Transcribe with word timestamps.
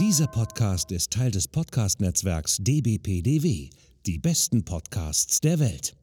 Dieser 0.00 0.26
Podcast 0.26 0.90
ist 0.90 1.12
Teil 1.12 1.30
des 1.30 1.46
Podcast-Netzwerks 1.46 2.56
dbpdw, 2.58 3.70
die 4.04 4.18
besten 4.18 4.64
Podcasts 4.64 5.40
der 5.40 5.60
Welt. 5.60 5.94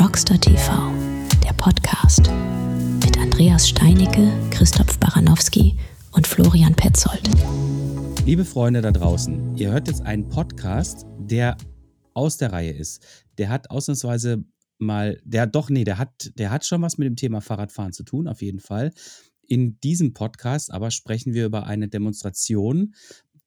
Rockstar 0.00 0.40
TV, 0.40 0.92
der 1.42 1.52
Podcast 1.54 2.30
mit 3.04 3.18
Andreas 3.18 3.68
Steinicke, 3.68 4.30
Christoph 4.50 5.00
Baranowski 5.00 5.76
und 6.12 6.24
Florian 6.24 6.76
Petzold. 6.76 7.28
Liebe 8.24 8.44
Freunde 8.44 8.80
da 8.80 8.92
draußen, 8.92 9.56
ihr 9.56 9.72
hört 9.72 9.88
jetzt 9.88 10.02
einen 10.02 10.28
Podcast, 10.28 11.04
der 11.18 11.56
aus 12.14 12.36
der 12.36 12.52
Reihe 12.52 12.70
ist. 12.70 13.04
Der 13.38 13.48
hat 13.48 13.70
ausnahmsweise 13.70 14.44
mal, 14.78 15.20
der 15.24 15.46
doch, 15.46 15.70
nee, 15.70 15.84
der 15.84 15.98
hat, 15.98 16.32
der 16.38 16.50
hat 16.50 16.64
schon 16.64 16.82
was 16.82 16.98
mit 16.98 17.06
dem 17.06 17.16
Thema 17.16 17.40
Fahrradfahren 17.40 17.92
zu 17.92 18.02
tun, 18.02 18.28
auf 18.28 18.42
jeden 18.42 18.60
Fall. 18.60 18.92
In 19.48 19.78
diesem 19.80 20.12
Podcast 20.12 20.72
aber 20.72 20.90
sprechen 20.90 21.32
wir 21.32 21.46
über 21.46 21.66
eine 21.66 21.88
Demonstration, 21.88 22.94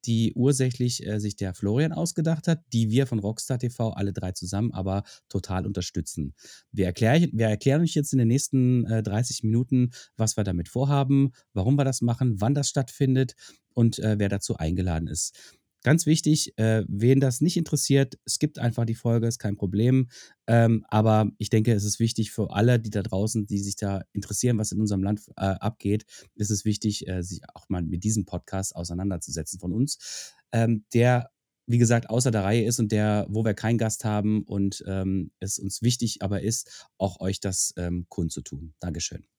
die 0.06 0.34
ursächlich 0.34 1.06
äh, 1.06 1.20
sich 1.20 1.36
der 1.36 1.54
Florian 1.54 1.92
ausgedacht 1.92 2.48
hat, 2.48 2.62
die 2.74 2.90
wir 2.90 3.06
von 3.06 3.20
Rockstar 3.20 3.60
TV 3.60 3.92
alle 3.92 4.14
drei 4.14 4.32
zusammen 4.32 4.72
aber 4.72 5.04
total 5.28 5.66
unterstützen. 5.66 6.34
Wir, 6.72 6.86
erklär, 6.86 7.28
wir 7.34 7.48
erklären 7.48 7.82
euch 7.82 7.96
jetzt 7.96 8.14
in 8.14 8.20
den 8.20 8.28
nächsten 8.28 8.86
äh, 8.86 9.04
30 9.04 9.44
Minuten, 9.44 9.92
was 10.16 10.38
wir 10.38 10.44
damit 10.44 10.70
vorhaben, 10.70 11.32
warum 11.54 11.76
wir 11.76 11.86
das 11.86 12.02
machen, 12.02 12.40
wann 12.40 12.56
das 12.56 12.70
stattfindet 12.70 13.36
und 13.74 14.00
äh, 14.00 14.16
wer 14.18 14.30
dazu 14.30 14.56
eingeladen 14.56 15.08
ist. 15.08 15.59
Ganz 15.84 16.06
wichtig, 16.06 16.58
äh, 16.58 16.84
wen 16.88 17.22
das 17.22 17.40
nicht 17.40 17.56
interessiert, 17.56 18.20
es 18.26 18.38
gibt 18.40 18.60
einfach 18.60 18.86
die 18.86 18.96
Folge, 18.96 19.28
ist 19.28 19.40
kein 19.40 19.56
Problem. 19.56 20.10
Ähm, 20.46 20.86
aber 20.90 21.32
ich 21.38 21.50
denke, 21.50 21.72
es 21.74 21.86
ist 21.86 22.00
wichtig 22.00 22.32
für 22.32 22.52
alle, 22.52 22.80
die 22.80 22.90
da 22.90 23.02
draußen, 23.02 23.48
die 23.48 23.60
sich 23.60 23.78
da 23.78 24.02
interessieren, 24.12 24.58
was 24.58 24.74
in 24.74 24.82
unserem 24.82 25.04
Land 25.04 25.22
äh, 25.38 25.46
abgeht, 25.46 26.06
ist 26.36 26.50
es 26.50 26.66
wichtig, 26.66 27.08
äh, 27.08 27.24
sich 27.24 27.42
auch 27.54 27.70
mal 27.70 27.82
mit 27.82 28.04
diesem 28.04 28.26
Podcast 28.26 28.76
auseinanderzusetzen 28.76 29.60
von 29.60 29.72
uns, 29.72 30.34
ähm, 30.52 30.86
der 30.94 31.30
wie 31.70 31.78
gesagt, 31.78 32.10
außer 32.10 32.32
der 32.32 32.44
Reihe 32.44 32.66
ist 32.66 32.80
und 32.80 32.92
der, 32.92 33.28
wo 33.30 33.46
wir 33.46 33.54
keinen 33.54 33.78
Gast 33.78 34.04
haben 34.04 34.42
und 34.44 34.84
ähm, 34.88 35.32
es 35.40 35.60
uns 35.60 35.84
wichtig 35.84 36.24
aber 36.24 36.42
ist, 36.42 36.88
auch 36.98 37.20
euch 37.20 37.42
das 37.42 37.76
ähm, 37.78 38.08
kundzutun. 38.10 38.74
Dankeschön. 38.80 39.39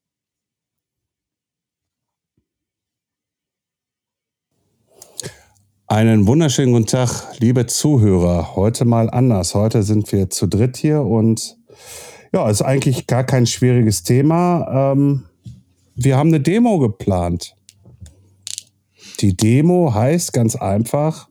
Einen 5.91 6.29
wunderschönen 6.29 6.73
guten 6.73 6.87
Tag, 6.87 7.37
liebe 7.41 7.67
Zuhörer. 7.67 8.55
Heute 8.55 8.85
mal 8.85 9.11
anders. 9.11 9.57
Heute 9.57 9.83
sind 9.83 10.13
wir 10.13 10.31
zu 10.31 10.47
dritt 10.47 10.77
hier 10.77 11.03
und 11.03 11.57
ja, 12.33 12.49
ist 12.49 12.63
eigentlich 12.63 13.09
gar 13.09 13.25
kein 13.25 13.45
schwieriges 13.45 14.05
Thema. 14.05 14.93
Ähm, 14.93 15.25
wir 15.97 16.17
haben 16.17 16.29
eine 16.29 16.39
Demo 16.39 16.79
geplant. 16.79 17.57
Die 19.21 19.37
Demo 19.37 19.93
heißt 19.93 20.33
ganz 20.33 20.57
einfach 20.57 21.29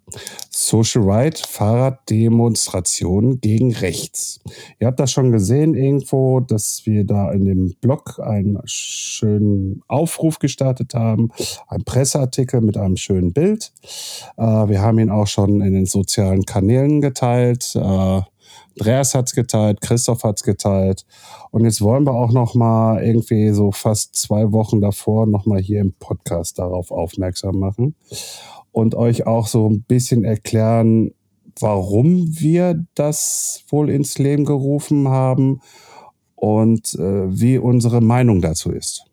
Social 0.51 1.03
Right 1.03 1.39
Fahrraddemonstration 1.39 3.41
gegen 3.41 3.73
rechts. 3.73 4.41
Ihr 4.79 4.85
habt 4.85 4.99
das 4.99 5.11
schon 5.11 5.31
gesehen 5.31 5.73
irgendwo, 5.73 6.39
dass 6.39 6.83
wir 6.85 7.03
da 7.03 7.31
in 7.31 7.45
dem 7.45 7.73
Blog 7.81 8.19
einen 8.19 8.59
schönen 8.65 9.81
Aufruf 9.87 10.37
gestartet 10.37 10.93
haben, 10.93 11.31
ein 11.67 11.83
Presseartikel 11.83 12.61
mit 12.61 12.77
einem 12.77 12.95
schönen 12.95 13.33
Bild. 13.33 13.71
Äh, 14.37 14.43
wir 14.43 14.81
haben 14.81 14.99
ihn 14.99 15.09
auch 15.09 15.27
schon 15.27 15.61
in 15.61 15.73
den 15.73 15.87
sozialen 15.87 16.45
Kanälen 16.45 17.01
geteilt. 17.01 17.75
Andreas 18.79 19.13
hat's 19.13 19.35
geteilt, 19.35 19.81
Christoph 19.81 20.23
hat's 20.23 20.43
geteilt. 20.43 21.05
Und 21.51 21.65
jetzt 21.65 21.81
wollen 21.81 22.05
wir 22.05 22.13
auch 22.13 22.31
noch 22.31 22.55
mal 22.55 23.03
irgendwie 23.03 23.49
so 23.49 23.71
fast 23.71 24.15
zwei 24.15 24.53
Wochen 24.53 24.79
davor 24.79 25.25
noch 25.25 25.45
mal 25.45 25.59
hier 25.59 25.81
im 25.81 25.93
Podcast 25.93 26.59
darauf 26.59 26.89
aufmerksam 26.89 27.59
machen 27.59 27.95
und 28.71 28.95
euch 28.95 29.27
auch 29.27 29.47
so 29.47 29.69
ein 29.69 29.81
bisschen 29.81 30.23
erklären, 30.23 31.11
warum 31.59 32.39
wir 32.39 32.85
das 32.95 33.63
wohl 33.67 33.89
ins 33.89 34.17
Leben 34.17 34.45
gerufen 34.45 35.09
haben 35.09 35.59
und 36.35 36.93
äh, 36.93 37.37
wie 37.37 37.57
unsere 37.57 37.99
Meinung 37.99 38.39
dazu 38.39 38.71
ist. 38.71 39.03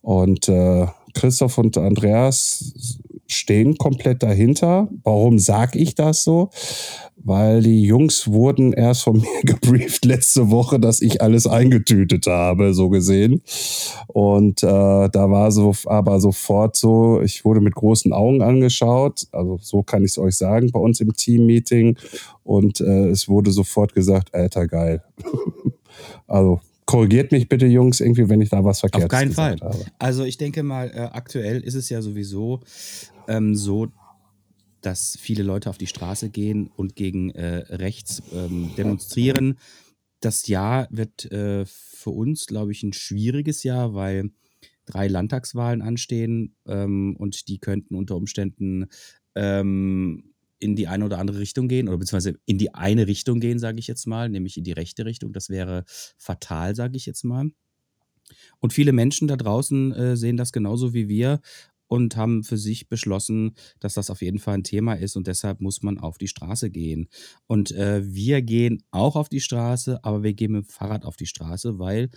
Und 0.00 0.48
äh, 0.48 0.88
Christoph 1.14 1.58
und 1.58 1.78
Andreas 1.78 2.98
stehen 3.32 3.76
komplett 3.76 4.22
dahinter. 4.22 4.88
Warum 5.02 5.38
sage 5.38 5.78
ich 5.78 5.94
das 5.94 6.24
so? 6.24 6.50
Weil 7.16 7.62
die 7.62 7.82
Jungs 7.84 8.28
wurden 8.28 8.72
erst 8.72 9.02
von 9.02 9.16
mir 9.20 9.42
gebrieft 9.44 10.04
letzte 10.04 10.50
Woche, 10.50 10.80
dass 10.80 11.00
ich 11.00 11.22
alles 11.22 11.46
eingetütet 11.46 12.26
habe, 12.26 12.74
so 12.74 12.88
gesehen. 12.88 13.42
Und 14.08 14.62
äh, 14.62 14.66
da 14.66 15.30
war 15.30 15.52
so 15.52 15.74
aber 15.86 16.20
sofort 16.20 16.76
so, 16.76 17.20
ich 17.22 17.44
wurde 17.44 17.60
mit 17.60 17.74
großen 17.74 18.12
Augen 18.12 18.42
angeschaut. 18.42 19.26
Also 19.32 19.58
so 19.60 19.82
kann 19.82 20.04
ich 20.04 20.12
es 20.12 20.18
euch 20.18 20.36
sagen 20.36 20.70
bei 20.72 20.80
uns 20.80 21.00
im 21.00 21.12
Team-Meeting. 21.12 21.96
Und 22.44 22.80
äh, 22.80 23.08
es 23.08 23.28
wurde 23.28 23.52
sofort 23.52 23.94
gesagt, 23.94 24.34
alter 24.34 24.66
geil. 24.66 25.02
also 26.26 26.60
korrigiert 26.92 27.32
mich 27.32 27.48
bitte, 27.48 27.66
Jungs, 27.66 28.00
irgendwie, 28.00 28.28
wenn 28.28 28.40
ich 28.40 28.50
da 28.50 28.62
was 28.64 28.80
verkehrt 28.80 29.04
habe. 29.04 29.14
Auf 29.14 29.20
keinen 29.20 29.32
Fall. 29.32 29.56
Habe. 29.60 29.84
Also 29.98 30.24
ich 30.24 30.36
denke 30.36 30.62
mal, 30.62 30.90
äh, 30.90 31.00
aktuell 31.12 31.60
ist 31.60 31.74
es 31.74 31.88
ja 31.88 32.02
sowieso 32.02 32.60
ähm, 33.28 33.54
so, 33.54 33.88
dass 34.82 35.16
viele 35.18 35.42
Leute 35.42 35.70
auf 35.70 35.78
die 35.78 35.86
Straße 35.86 36.28
gehen 36.28 36.70
und 36.76 36.94
gegen 36.94 37.30
äh, 37.30 37.64
rechts 37.70 38.22
ähm, 38.34 38.70
demonstrieren. 38.76 39.58
Das 40.20 40.46
Jahr 40.48 40.86
wird 40.90 41.30
äh, 41.32 41.64
für 41.64 42.10
uns, 42.10 42.46
glaube 42.46 42.72
ich, 42.72 42.82
ein 42.82 42.92
schwieriges 42.92 43.62
Jahr, 43.62 43.94
weil 43.94 44.30
drei 44.84 45.08
Landtagswahlen 45.08 45.80
anstehen 45.80 46.56
ähm, 46.66 47.16
und 47.16 47.48
die 47.48 47.58
könnten 47.58 47.94
unter 47.94 48.16
Umständen 48.16 48.86
ähm, 49.34 50.31
in 50.62 50.76
die 50.76 50.86
eine 50.86 51.04
oder 51.04 51.18
andere 51.18 51.40
Richtung 51.40 51.68
gehen 51.68 51.88
oder 51.88 51.98
beziehungsweise 51.98 52.38
in 52.46 52.56
die 52.56 52.72
eine 52.74 53.06
Richtung 53.06 53.40
gehen, 53.40 53.58
sage 53.58 53.78
ich 53.80 53.88
jetzt 53.88 54.06
mal, 54.06 54.28
nämlich 54.28 54.56
in 54.56 54.64
die 54.64 54.72
rechte 54.72 55.04
Richtung. 55.04 55.32
Das 55.32 55.48
wäre 55.48 55.84
fatal, 56.16 56.74
sage 56.76 56.96
ich 56.96 57.04
jetzt 57.06 57.24
mal. 57.24 57.50
Und 58.60 58.72
viele 58.72 58.92
Menschen 58.92 59.28
da 59.28 59.36
draußen 59.36 59.92
äh, 59.92 60.16
sehen 60.16 60.36
das 60.36 60.52
genauso 60.52 60.94
wie 60.94 61.08
wir 61.08 61.40
und 61.88 62.16
haben 62.16 62.42
für 62.42 62.56
sich 62.56 62.88
beschlossen, 62.88 63.52
dass 63.78 63.94
das 63.94 64.08
auf 64.08 64.22
jeden 64.22 64.38
Fall 64.38 64.54
ein 64.54 64.64
Thema 64.64 64.94
ist 64.94 65.16
und 65.16 65.26
deshalb 65.26 65.60
muss 65.60 65.82
man 65.82 65.98
auf 65.98 66.16
die 66.16 66.28
Straße 66.28 66.70
gehen. 66.70 67.08
Und 67.46 67.72
äh, 67.72 68.02
wir 68.04 68.40
gehen 68.40 68.82
auch 68.92 69.16
auf 69.16 69.28
die 69.28 69.40
Straße, 69.40 70.02
aber 70.02 70.22
wir 70.22 70.32
gehen 70.32 70.52
mit 70.52 70.64
dem 70.64 70.70
Fahrrad 70.70 71.04
auf 71.04 71.16
die 71.16 71.26
Straße, 71.26 71.78
weil 71.78 72.08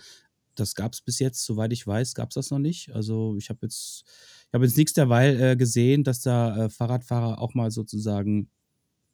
das 0.56 0.74
gab 0.74 0.92
es 0.92 1.00
bis 1.00 1.18
jetzt, 1.18 1.44
soweit 1.44 1.72
ich 1.72 1.86
weiß, 1.86 2.14
gab 2.14 2.30
es 2.30 2.34
das 2.34 2.50
noch 2.50 2.58
nicht. 2.58 2.94
Also 2.94 3.36
ich 3.36 3.48
habe 3.48 3.60
jetzt 3.62 4.04
ich 4.48 4.54
habe 4.54 4.64
jetzt 4.64 4.76
nichts 4.76 4.92
derweil 4.92 5.40
äh, 5.40 5.56
gesehen, 5.56 6.04
dass 6.04 6.20
da 6.20 6.66
äh, 6.66 6.70
Fahrradfahrer 6.70 7.40
auch 7.40 7.54
mal 7.54 7.70
sozusagen 7.70 8.48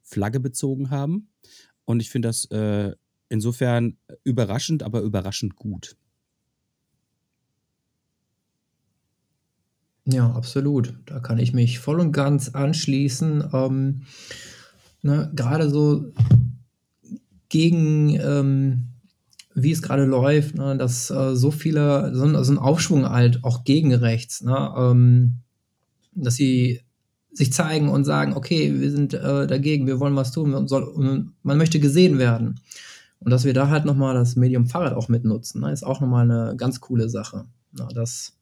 Flagge 0.02 0.40
bezogen 0.40 0.90
haben. 0.90 1.28
Und 1.84 2.00
ich 2.00 2.10
finde 2.10 2.28
das 2.28 2.44
äh, 2.46 2.94
insofern 3.28 3.96
überraschend, 4.24 4.82
aber 4.82 5.00
überraschend 5.00 5.56
gut. 5.56 5.96
Ja, 10.04 10.30
absolut. 10.32 10.94
Da 11.06 11.20
kann 11.20 11.38
ich 11.38 11.52
mich 11.52 11.78
voll 11.78 12.00
und 12.00 12.12
ganz 12.12 12.50
anschließen. 12.50 13.50
Ähm, 13.52 14.02
ne, 15.02 15.32
gerade 15.34 15.70
so 15.70 16.12
gegen 17.48 18.10
ähm, 18.20 18.91
wie 19.54 19.70
es 19.70 19.82
gerade 19.82 20.04
läuft, 20.04 20.54
ne, 20.54 20.76
dass 20.76 21.10
äh, 21.10 21.34
so 21.36 21.50
viele, 21.50 22.14
so 22.14 22.24
ein, 22.24 22.44
so 22.44 22.52
ein, 22.52 22.58
Aufschwung 22.58 23.08
halt 23.08 23.44
auch 23.44 23.64
gegen 23.64 23.94
rechts, 23.94 24.42
ne, 24.42 24.72
ähm, 24.76 25.34
dass 26.14 26.34
sie 26.34 26.80
sich 27.32 27.52
zeigen 27.52 27.88
und 27.88 28.04
sagen, 28.04 28.34
okay, 28.34 28.78
wir 28.78 28.90
sind 28.90 29.14
äh, 29.14 29.46
dagegen, 29.46 29.86
wir 29.86 30.00
wollen 30.00 30.16
was 30.16 30.32
tun, 30.32 30.68
soll, 30.68 31.26
man 31.42 31.58
möchte 31.58 31.80
gesehen 31.80 32.18
werden. 32.18 32.60
Und 33.20 33.30
dass 33.30 33.44
wir 33.44 33.54
da 33.54 33.68
halt 33.68 33.84
nochmal 33.84 34.14
das 34.14 34.36
Medium 34.36 34.66
Fahrrad 34.66 34.94
auch 34.94 35.08
mitnutzen, 35.08 35.60
ne, 35.60 35.72
ist 35.72 35.84
auch 35.84 36.00
nochmal 36.00 36.30
eine 36.30 36.56
ganz 36.56 36.80
coole 36.80 37.08
Sache. 37.08 37.46
Ne, 37.72 37.88
das 37.94 38.34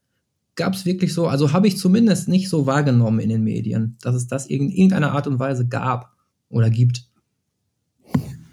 gab 0.57 0.75
es 0.75 0.85
wirklich 0.85 1.15
so, 1.15 1.27
also 1.27 1.53
habe 1.53 1.69
ich 1.69 1.79
zumindest 1.79 2.29
nicht 2.29 2.49
so 2.49 2.67
wahrgenommen 2.67 3.21
in 3.21 3.29
den 3.29 3.45
Medien, 3.45 3.97
dass 4.03 4.15
es 4.15 4.27
das 4.27 4.47
in 4.47 4.71
irgendeiner 4.71 5.13
Art 5.13 5.27
und 5.27 5.39
Weise 5.39 5.67
gab 5.67 6.13
oder 6.49 6.71
gibt. 6.71 7.10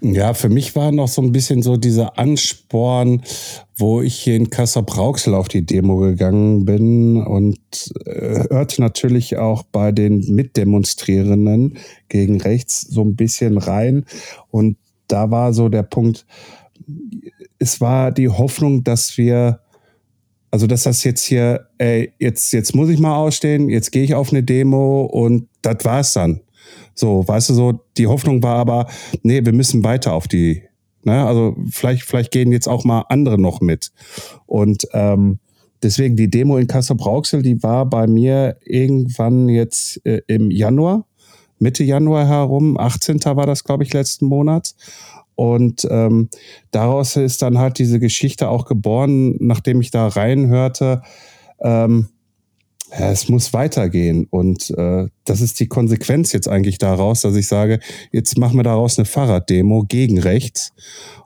Ja, 0.00 0.32
für 0.32 0.48
mich 0.48 0.76
war 0.76 0.92
noch 0.92 1.08
so 1.08 1.22
ein 1.22 1.32
bisschen 1.32 1.62
so 1.62 1.76
dieser 1.76 2.18
Ansporn, 2.18 3.22
wo 3.76 4.00
ich 4.00 4.14
hier 4.14 4.36
in 4.36 4.48
Kassel-Brauxel 4.48 5.34
auf 5.34 5.48
die 5.48 5.66
Demo 5.66 5.96
gegangen 5.96 6.64
bin 6.64 7.20
und 7.22 7.58
äh, 8.04 8.44
hörte 8.48 8.80
natürlich 8.80 9.38
auch 9.38 9.64
bei 9.64 9.90
den 9.90 10.20
Mitdemonstrierenden 10.34 11.78
gegen 12.08 12.40
rechts 12.40 12.82
so 12.82 13.02
ein 13.02 13.16
bisschen 13.16 13.58
rein. 13.58 14.04
Und 14.50 14.76
da 15.08 15.32
war 15.32 15.52
so 15.52 15.68
der 15.68 15.82
Punkt, 15.82 16.26
es 17.58 17.80
war 17.80 18.12
die 18.12 18.28
Hoffnung, 18.28 18.84
dass 18.84 19.18
wir, 19.18 19.60
also 20.52 20.68
dass 20.68 20.84
das 20.84 21.02
jetzt 21.02 21.24
hier, 21.24 21.66
ey, 21.78 22.12
jetzt, 22.20 22.52
jetzt 22.52 22.74
muss 22.74 22.88
ich 22.88 23.00
mal 23.00 23.16
ausstehen, 23.16 23.68
jetzt 23.68 23.90
gehe 23.90 24.04
ich 24.04 24.14
auf 24.14 24.30
eine 24.30 24.44
Demo 24.44 25.06
und 25.06 25.48
das 25.62 25.84
war's 25.84 26.12
dann. 26.12 26.40
So, 26.98 27.26
weißt 27.26 27.50
du, 27.50 27.54
so, 27.54 27.80
die 27.96 28.08
Hoffnung 28.08 28.42
war 28.42 28.56
aber, 28.56 28.88
nee, 29.22 29.44
wir 29.44 29.52
müssen 29.52 29.84
weiter 29.84 30.14
auf 30.14 30.26
die 30.26 30.62
Ne? 31.08 31.24
Also 31.24 31.56
vielleicht, 31.70 32.02
vielleicht 32.02 32.30
gehen 32.30 32.52
jetzt 32.52 32.68
auch 32.68 32.84
mal 32.84 33.04
andere 33.08 33.40
noch 33.40 33.60
mit. 33.60 33.92
Und 34.46 34.86
ähm, 34.92 35.38
deswegen 35.82 36.16
die 36.16 36.30
Demo 36.30 36.58
in 36.58 36.66
Kassel-Brauxel, 36.66 37.42
die 37.42 37.62
war 37.62 37.86
bei 37.86 38.06
mir 38.06 38.58
irgendwann 38.64 39.48
jetzt 39.48 40.04
äh, 40.04 40.20
im 40.26 40.50
Januar, 40.50 41.06
Mitte 41.58 41.82
Januar 41.82 42.26
herum, 42.28 42.78
18. 42.78 43.24
war 43.24 43.46
das, 43.46 43.64
glaube 43.64 43.84
ich, 43.84 43.92
letzten 43.92 44.26
Monat. 44.26 44.74
Und 45.34 45.86
ähm, 45.90 46.28
daraus 46.72 47.16
ist 47.16 47.42
dann 47.42 47.58
halt 47.58 47.78
diese 47.78 48.00
Geschichte 48.00 48.48
auch 48.48 48.64
geboren, 48.64 49.36
nachdem 49.38 49.80
ich 49.80 49.90
da 49.90 50.08
reinhörte, 50.08 51.02
ähm, 51.60 52.08
es 52.90 53.28
muss 53.28 53.52
weitergehen. 53.52 54.26
Und 54.30 54.70
äh, 54.70 55.06
das 55.24 55.40
ist 55.40 55.60
die 55.60 55.68
Konsequenz 55.68 56.32
jetzt 56.32 56.48
eigentlich 56.48 56.78
daraus, 56.78 57.22
dass 57.22 57.36
ich 57.36 57.46
sage, 57.46 57.80
jetzt 58.12 58.38
machen 58.38 58.56
wir 58.56 58.62
daraus 58.64 58.98
eine 58.98 59.04
Fahrraddemo 59.04 59.84
gegen 59.88 60.18
rechts. 60.18 60.72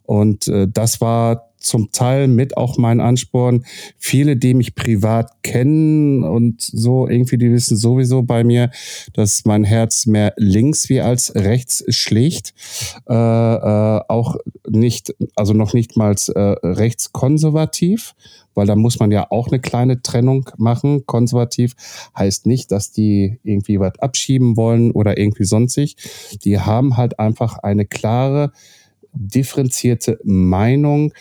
Und 0.03 0.49
äh, 0.49 0.67
das 0.71 1.01
war 1.01 1.52
zum 1.63 1.93
Teil 1.93 2.29
mit 2.29 2.57
auch 2.57 2.79
mein 2.79 3.01
Ansporn. 3.01 3.65
Viele, 3.99 4.37
die 4.37 4.55
mich 4.55 4.75
privat 4.75 5.43
kennen 5.43 6.25
und 6.25 6.61
so 6.61 7.09
irgendwie, 7.09 7.39
die 7.39 7.53
wissen 7.53 7.77
sowieso 7.77 8.23
bei 8.23 8.45
mir, 8.45 8.71
dass 9.15 9.45
mein 9.45 9.65
Herz 9.65 10.07
mehr 10.07 10.35
links 10.37 10.89
wie 10.89 11.01
als 11.01 11.35
rechts 11.35 11.85
schlägt. 11.89 12.55
Äh, 13.09 13.15
äh, 13.15 14.01
auch 14.09 14.37
nicht, 14.69 15.15
also 15.37 15.53
noch 15.53 15.73
nicht 15.73 15.97
mal 15.97 16.15
äh, 16.35 16.41
rechtskonservativ, 16.63 18.15
weil 18.55 18.67
da 18.67 18.77
muss 18.77 18.99
man 18.99 19.11
ja 19.11 19.27
auch 19.31 19.49
eine 19.49 19.61
kleine 19.61 20.03
Trennung 20.03 20.51
machen. 20.57 21.07
Konservativ 21.07 21.75
heißt 22.17 22.47
nicht, 22.47 22.71
dass 22.73 22.93
die 22.93 23.39
irgendwie 23.43 23.81
was 23.81 23.99
abschieben 23.99 24.57
wollen 24.57 24.91
oder 24.91 25.19
irgendwie 25.19 25.45
sonstig. 25.45 25.97
Die 26.45 26.59
haben 26.59 26.97
halt 26.97 27.19
einfach 27.19 27.59
eine 27.59 27.87
klare, 27.87 28.53
differenzierte 29.13 30.19
Meinung 30.25 31.13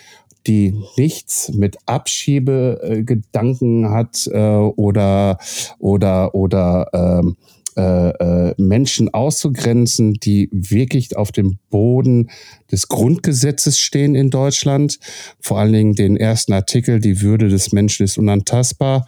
die 0.46 0.74
nichts 0.96 1.50
mit 1.52 1.76
Abschiebegedanken 1.86 3.90
hat 3.90 4.26
äh, 4.26 4.38
oder 4.38 5.38
oder 5.78 6.34
oder 6.34 6.88
ähm, 6.92 7.36
äh, 7.74 8.10
äh, 8.10 8.54
Menschen 8.58 9.14
auszugrenzen, 9.14 10.14
die 10.14 10.50
wirklich 10.52 11.16
auf 11.16 11.32
dem 11.32 11.56
Boden 11.70 12.30
des 12.70 12.88
Grundgesetzes 12.88 13.78
stehen 13.78 14.14
in 14.14 14.28
Deutschland. 14.28 14.98
Vor 15.40 15.58
allen 15.58 15.72
Dingen 15.72 15.94
den 15.94 16.18
ersten 16.18 16.52
Artikel, 16.52 17.00
die 17.00 17.22
Würde 17.22 17.48
des 17.48 17.72
Menschen 17.72 18.04
ist 18.04 18.18
unantastbar, 18.18 19.06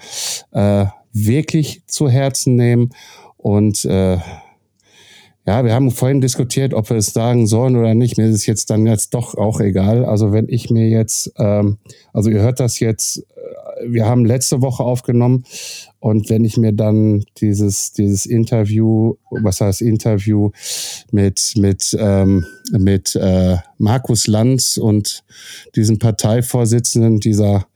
äh, 0.52 0.86
wirklich 1.12 1.82
zu 1.86 2.08
Herzen 2.08 2.56
nehmen 2.56 2.94
und 3.36 3.84
äh, 3.84 4.16
ja, 5.46 5.62
wir 5.62 5.74
haben 5.74 5.90
vorhin 5.90 6.22
diskutiert, 6.22 6.72
ob 6.72 6.88
wir 6.88 6.96
es 6.96 7.12
sagen 7.12 7.46
sollen 7.46 7.76
oder 7.76 7.94
nicht. 7.94 8.16
Mir 8.16 8.28
ist 8.28 8.34
es 8.34 8.46
jetzt 8.46 8.70
dann 8.70 8.86
jetzt 8.86 9.12
doch 9.12 9.34
auch 9.34 9.60
egal. 9.60 10.04
Also 10.04 10.32
wenn 10.32 10.48
ich 10.48 10.70
mir 10.70 10.88
jetzt, 10.88 11.32
ähm, 11.36 11.76
also 12.14 12.30
ihr 12.30 12.40
hört 12.40 12.60
das 12.60 12.80
jetzt, 12.80 13.18
äh, 13.18 13.22
wir 13.86 14.06
haben 14.06 14.24
letzte 14.24 14.62
Woche 14.62 14.82
aufgenommen 14.82 15.44
und 16.00 16.30
wenn 16.30 16.46
ich 16.46 16.56
mir 16.56 16.72
dann 16.72 17.24
dieses 17.38 17.92
dieses 17.92 18.24
Interview, 18.24 19.16
was 19.30 19.60
heißt 19.60 19.82
Interview 19.82 20.50
mit 21.10 21.52
mit 21.56 21.94
ähm, 22.00 22.46
mit 22.70 23.14
äh, 23.14 23.56
Markus 23.76 24.26
Lanz 24.26 24.78
und 24.78 25.24
diesem 25.76 25.98
Parteivorsitzenden 25.98 27.20
dieser 27.20 27.66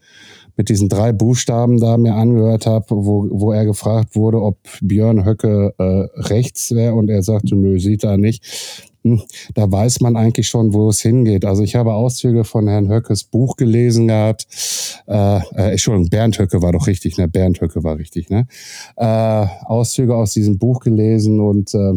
mit 0.58 0.68
diesen 0.68 0.88
drei 0.88 1.12
Buchstaben 1.12 1.80
da 1.80 1.96
mir 1.96 2.14
angehört 2.14 2.66
habe, 2.66 2.84
wo, 2.90 3.28
wo 3.30 3.52
er 3.52 3.64
gefragt 3.64 4.16
wurde, 4.16 4.42
ob 4.42 4.58
Björn 4.82 5.24
Höcke 5.24 5.72
äh, 5.78 5.82
rechts 6.20 6.74
wäre 6.74 6.94
und 6.94 7.08
er 7.08 7.22
sagte, 7.22 7.54
nö, 7.54 7.78
sieht 7.78 8.02
er 8.02 8.18
nicht. 8.18 8.44
Hm, 9.04 9.22
da 9.54 9.70
weiß 9.70 10.00
man 10.00 10.16
eigentlich 10.16 10.48
schon, 10.48 10.74
wo 10.74 10.88
es 10.88 11.00
hingeht. 11.00 11.44
Also 11.44 11.62
ich 11.62 11.76
habe 11.76 11.94
Auszüge 11.94 12.42
von 12.42 12.66
Herrn 12.66 12.88
Höckes 12.88 13.22
Buch 13.22 13.56
gelesen 13.56 14.08
gehabt. 14.08 14.48
Äh, 15.06 15.38
äh, 15.38 15.70
Entschuldigung, 15.70 16.10
Bernd 16.10 16.38
Höcke 16.40 16.60
war 16.60 16.72
doch 16.72 16.88
richtig, 16.88 17.16
ne? 17.18 17.28
Bernd 17.28 17.60
Höcke 17.60 17.84
war 17.84 17.96
richtig, 17.96 18.28
ne? 18.28 18.48
Äh, 18.96 19.46
Auszüge 19.64 20.16
aus 20.16 20.32
diesem 20.32 20.58
Buch 20.58 20.80
gelesen 20.80 21.38
und 21.38 21.72
äh, 21.72 21.94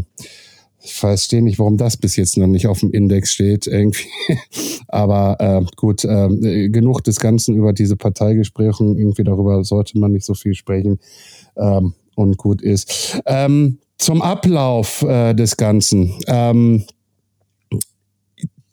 ich 0.83 0.93
verstehe 0.93 1.41
nicht, 1.41 1.59
warum 1.59 1.77
das 1.77 1.97
bis 1.97 2.15
jetzt 2.15 2.37
noch 2.37 2.47
nicht 2.47 2.67
auf 2.67 2.79
dem 2.79 2.91
Index 2.91 3.31
steht 3.31 3.67
irgendwie. 3.67 4.07
Aber 4.87 5.37
äh, 5.39 5.63
gut, 5.75 6.03
äh, 6.03 6.69
genug 6.69 7.03
des 7.03 7.19
Ganzen 7.19 7.55
über 7.55 7.73
diese 7.73 7.95
Parteigespräche. 7.95 8.83
Irgendwie 8.83 9.23
darüber 9.23 9.63
sollte 9.63 9.99
man 9.99 10.11
nicht 10.11 10.25
so 10.25 10.33
viel 10.33 10.55
sprechen. 10.55 10.99
Ähm, 11.55 11.93
und 12.15 12.37
gut 12.37 12.61
ist. 12.61 13.21
Ähm, 13.25 13.77
zum 13.97 14.21
Ablauf 14.21 15.01
äh, 15.03 15.33
des 15.33 15.57
Ganzen. 15.57 16.13
Ähm, 16.27 16.83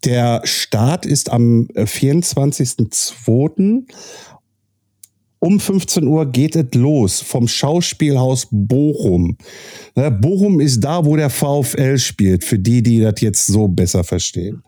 der 0.05 0.43
Start 0.45 1.07
ist 1.07 1.31
am 1.31 1.69
24.02 1.75 3.85
um 5.41 5.61
15 5.61 6.07
Uhr 6.07 6.27
geht 6.27 6.57
es 6.57 6.75
los 6.75 7.21
vom 7.21 7.47
Schauspielhaus 7.47 8.49
Bochum. 8.51 9.37
Bochum 9.95 10.61
ist 10.61 10.81
da, 10.81 11.05
wo 11.05 11.17
der 11.17 11.31
VfL 11.31 11.99
spielt, 11.99 12.45
für 12.45 12.59
die, 12.59 12.83
die 12.83 13.01
das 13.01 13.21
jetzt 13.21 13.47
so 13.47 13.69
besser 13.69 14.05
verstehen. 14.05 14.63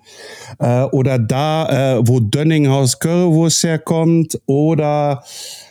Äh, 0.58 0.84
oder 0.84 1.18
da, 1.18 1.98
äh, 1.98 2.02
wo 2.06 2.20
Dönninghaus 2.20 2.98
Currywurst 2.98 3.64
herkommt 3.64 4.40
oder 4.46 5.22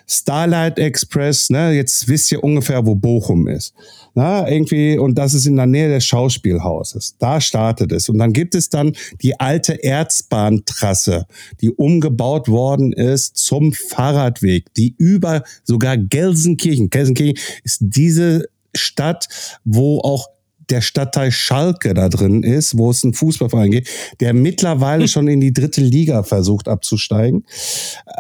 Starlight 0.09 0.79
Express, 0.79 1.50
ne? 1.50 1.71
Jetzt 1.71 2.07
wisst 2.07 2.31
ihr 2.31 2.44
ungefähr, 2.44 2.85
wo 2.85 2.95
Bochum 2.95 3.47
ist. 3.47 3.73
Na, 4.15 4.50
irgendwie, 4.50 4.97
und 4.97 5.15
das 5.15 5.35
ist 5.35 5.45
in 5.45 5.56
der 5.56 5.67
Nähe 5.67 5.88
des 5.88 6.03
Schauspielhauses. 6.03 7.15
Da 7.19 7.39
startet 7.39 7.91
es. 7.91 8.09
Und 8.09 8.17
dann 8.17 8.33
gibt 8.33 8.56
es 8.56 8.69
dann 8.69 8.94
die 9.21 9.39
alte 9.39 9.83
Erzbahntrasse, 9.83 11.27
die 11.61 11.69
umgebaut 11.69 12.47
worden 12.47 12.91
ist 12.91 13.38
zum 13.38 13.71
Fahrradweg, 13.71 14.73
die 14.73 14.95
über 14.97 15.44
sogar 15.63 15.97
Gelsenkirchen, 15.97 16.89
Gelsenkirchen 16.89 17.38
ist 17.63 17.77
diese 17.81 18.45
Stadt, 18.75 19.27
wo 19.63 20.00
auch 20.00 20.27
der 20.69 20.81
Stadtteil 20.81 21.31
Schalke 21.31 21.94
da 21.94 22.10
drin 22.10 22.44
ist, 22.44 22.77
wo 22.77 22.92
es 22.92 23.04
ein 23.04 23.13
Fußballverein 23.13 23.71
geht, 23.71 23.89
der 24.19 24.33
mittlerweile 24.33 25.07
schon 25.10 25.27
in 25.27 25.42
die 25.42 25.54
dritte 25.54 25.81
Liga 25.81 26.24
versucht 26.24 26.68
abzusteigen. 26.68 27.45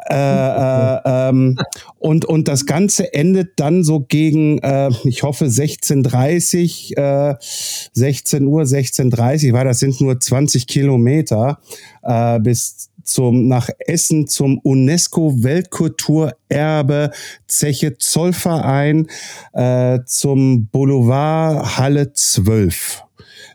Äh, 0.09 0.15
äh, 0.15 0.99
ähm, 1.05 1.57
und, 1.97 2.25
und 2.25 2.47
das 2.47 2.65
Ganze 2.65 3.13
endet 3.13 3.59
dann 3.59 3.83
so 3.83 3.99
gegen, 4.01 4.59
äh, 4.59 4.89
ich 5.03 5.23
hoffe, 5.23 5.45
16.30 5.45 6.97
äh, 6.97 7.35
16 7.93 8.45
Uhr, 8.45 8.63
16.30 8.63 9.53
weil 9.53 9.65
das 9.65 9.79
sind 9.79 10.01
nur 10.01 10.19
20 10.19 10.67
Kilometer 10.67 11.59
äh, 12.03 12.39
bis 12.39 12.89
zum, 13.09 13.47
nach 13.47 13.69
Essen 13.79 14.27
zum 14.27 14.59
UNESCO-Weltkulturerbe 14.59 17.11
Zeche 17.47 17.97
Zollverein 17.97 19.07
äh, 19.53 19.99
zum 20.05 20.67
Boulevard 20.67 21.77
Halle 21.77 22.13
12. 22.13 23.01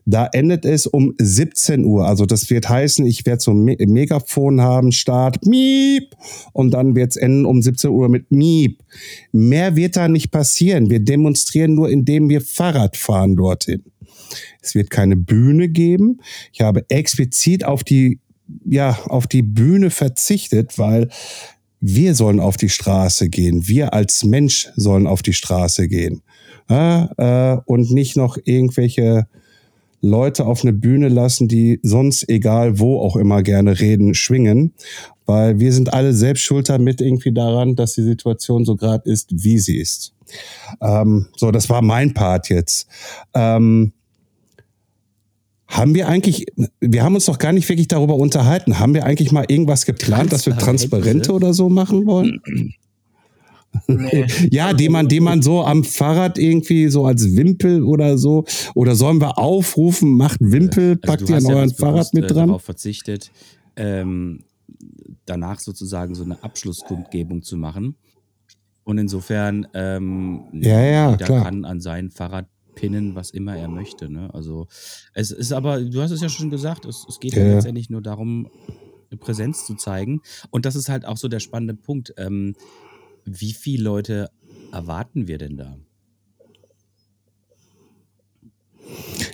Da 0.06 0.28
endet 0.32 0.66
es 0.66 0.86
um 0.86 1.14
17 1.18 1.84
Uhr. 1.84 2.06
Also 2.06 2.26
das 2.26 2.50
wird 2.50 2.68
heißen, 2.68 3.06
ich 3.06 3.24
werde 3.24 3.40
so 3.40 3.52
ein 3.52 3.64
Me 3.64 3.76
Megafon 3.78 4.60
haben, 4.60 4.92
Start, 4.92 5.46
Miep. 5.46 6.14
Und 6.52 6.72
dann 6.72 6.94
wird 6.94 7.12
es 7.12 7.16
enden 7.16 7.46
um 7.46 7.62
17 7.62 7.90
Uhr 7.90 8.08
mit 8.08 8.30
Miep. 8.30 8.82
Mehr 9.32 9.76
wird 9.76 9.96
da 9.96 10.08
nicht 10.08 10.30
passieren. 10.30 10.90
Wir 10.90 11.00
demonstrieren 11.00 11.74
nur, 11.74 11.88
indem 11.88 12.28
wir 12.28 12.42
Fahrrad 12.42 12.96
fahren 12.96 13.36
dorthin. 13.36 13.82
Es 14.60 14.74
wird 14.74 14.90
keine 14.90 15.16
Bühne 15.16 15.68
geben. 15.68 16.20
Ich 16.52 16.60
habe 16.60 16.84
explizit 16.88 17.64
auf 17.64 17.84
die 17.84 18.18
ja, 18.64 18.98
auf 19.06 19.26
die 19.26 19.42
Bühne 19.42 19.90
verzichtet, 19.90 20.78
weil 20.78 21.08
wir 21.80 22.14
sollen 22.14 22.40
auf 22.40 22.56
die 22.56 22.68
Straße 22.68 23.28
gehen. 23.28 23.68
Wir 23.68 23.92
als 23.92 24.24
Mensch 24.24 24.68
sollen 24.76 25.06
auf 25.06 25.22
die 25.22 25.34
Straße 25.34 25.88
gehen. 25.88 26.22
Ja, 26.68 27.10
äh, 27.18 27.60
und 27.66 27.90
nicht 27.90 28.16
noch 28.16 28.38
irgendwelche 28.42 29.26
Leute 30.00 30.46
auf 30.46 30.62
eine 30.62 30.72
Bühne 30.72 31.08
lassen, 31.08 31.48
die 31.48 31.80
sonst 31.82 32.28
egal 32.28 32.78
wo 32.78 33.00
auch 33.00 33.16
immer 33.16 33.42
gerne 33.42 33.80
reden, 33.80 34.14
schwingen. 34.14 34.74
Weil 35.26 35.58
wir 35.58 35.72
sind 35.72 35.92
alle 35.94 36.12
selbst 36.12 36.42
schuld 36.42 36.68
damit 36.68 37.00
irgendwie 37.00 37.32
daran, 37.32 37.76
dass 37.76 37.94
die 37.94 38.02
Situation 38.02 38.64
so 38.64 38.76
gerade 38.76 39.10
ist, 39.10 39.30
wie 39.32 39.58
sie 39.58 39.78
ist. 39.78 40.14
Ähm, 40.82 41.26
so, 41.36 41.50
das 41.50 41.70
war 41.70 41.80
mein 41.82 42.12
Part 42.12 42.50
jetzt. 42.50 42.86
Ähm, 43.34 43.92
haben 45.74 45.94
wir 45.94 46.08
eigentlich, 46.08 46.46
wir 46.80 47.02
haben 47.02 47.16
uns 47.16 47.26
doch 47.26 47.38
gar 47.38 47.52
nicht 47.52 47.68
wirklich 47.68 47.88
darüber 47.88 48.14
unterhalten. 48.14 48.78
Haben 48.78 48.94
wir 48.94 49.04
eigentlich 49.04 49.32
mal 49.32 49.44
irgendwas 49.48 49.86
geplant, 49.86 50.32
dass 50.32 50.46
wir 50.46 50.56
Transparente 50.56 51.32
oder 51.32 51.52
so 51.52 51.68
machen 51.68 52.06
wollen? 52.06 52.40
Nee. 53.88 54.26
ja, 54.50 54.72
die 54.72 54.88
man, 54.88 55.08
die 55.08 55.18
man 55.18 55.42
so 55.42 55.64
am 55.64 55.82
Fahrrad 55.82 56.38
irgendwie 56.38 56.88
so 56.88 57.06
als 57.06 57.36
Wimpel 57.36 57.82
oder 57.82 58.18
so. 58.18 58.44
Oder 58.74 58.94
sollen 58.94 59.20
wir 59.20 59.36
aufrufen, 59.36 60.16
macht 60.16 60.38
Wimpel, 60.40 60.90
also 60.90 61.00
packt 61.00 61.28
ihr 61.28 61.36
an 61.38 61.46
euren 61.46 61.70
ja 61.70 61.74
Fahrrad 61.74 61.94
bewusst, 61.94 62.14
mit 62.14 62.24
äh, 62.24 62.28
dran? 62.28 62.46
darauf 62.48 62.62
verzichtet, 62.62 63.32
ähm, 63.74 64.44
danach 65.26 65.58
sozusagen 65.58 66.14
so 66.14 66.22
eine 66.22 66.42
Abschlusskundgebung 66.44 67.42
zu 67.42 67.56
machen. 67.56 67.96
Und 68.84 68.98
insofern, 68.98 69.66
ähm, 69.74 70.44
ja, 70.52 70.80
ja, 70.80 71.10
jeder 71.12 71.24
klar. 71.24 71.42
kann 71.44 71.64
an 71.64 71.80
sein 71.80 72.10
Fahrrad 72.10 72.46
pinnen, 72.74 73.14
was 73.14 73.30
immer 73.30 73.56
er 73.56 73.68
möchte. 73.68 74.10
Ne? 74.10 74.32
Also 74.32 74.66
es 75.12 75.30
ist 75.30 75.52
aber, 75.52 75.80
du 75.80 76.00
hast 76.02 76.10
es 76.10 76.20
ja 76.20 76.28
schon 76.28 76.50
gesagt, 76.50 76.84
es, 76.84 77.06
es 77.08 77.20
geht 77.20 77.34
Ja, 77.34 77.44
ja 77.44 77.54
letztendlich 77.54 77.90
nur 77.90 78.02
darum, 78.02 78.50
Präsenz 79.16 79.66
zu 79.66 79.74
zeigen. 79.74 80.22
Und 80.50 80.66
das 80.66 80.76
ist 80.76 80.88
halt 80.88 81.04
auch 81.04 81.16
so 81.16 81.28
der 81.28 81.40
spannende 81.40 81.74
Punkt. 81.74 82.14
Ähm, 82.16 82.54
wie 83.24 83.52
viele 83.52 83.84
Leute 83.84 84.30
erwarten 84.72 85.28
wir 85.28 85.38
denn 85.38 85.56
da? 85.56 85.78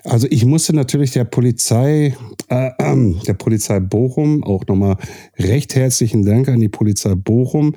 Also 0.04 0.26
ich 0.30 0.44
musste 0.44 0.74
natürlich 0.74 1.12
der 1.12 1.24
Polizei, 1.24 2.14
äh, 2.48 2.70
äh, 2.78 3.14
der 3.26 3.34
Polizei 3.34 3.80
Bochum, 3.80 4.42
auch 4.44 4.66
nochmal 4.66 4.96
recht 5.38 5.74
herzlichen 5.74 6.24
Dank 6.24 6.48
an 6.48 6.60
die 6.60 6.68
Polizei 6.68 7.14
Bochum. 7.14 7.74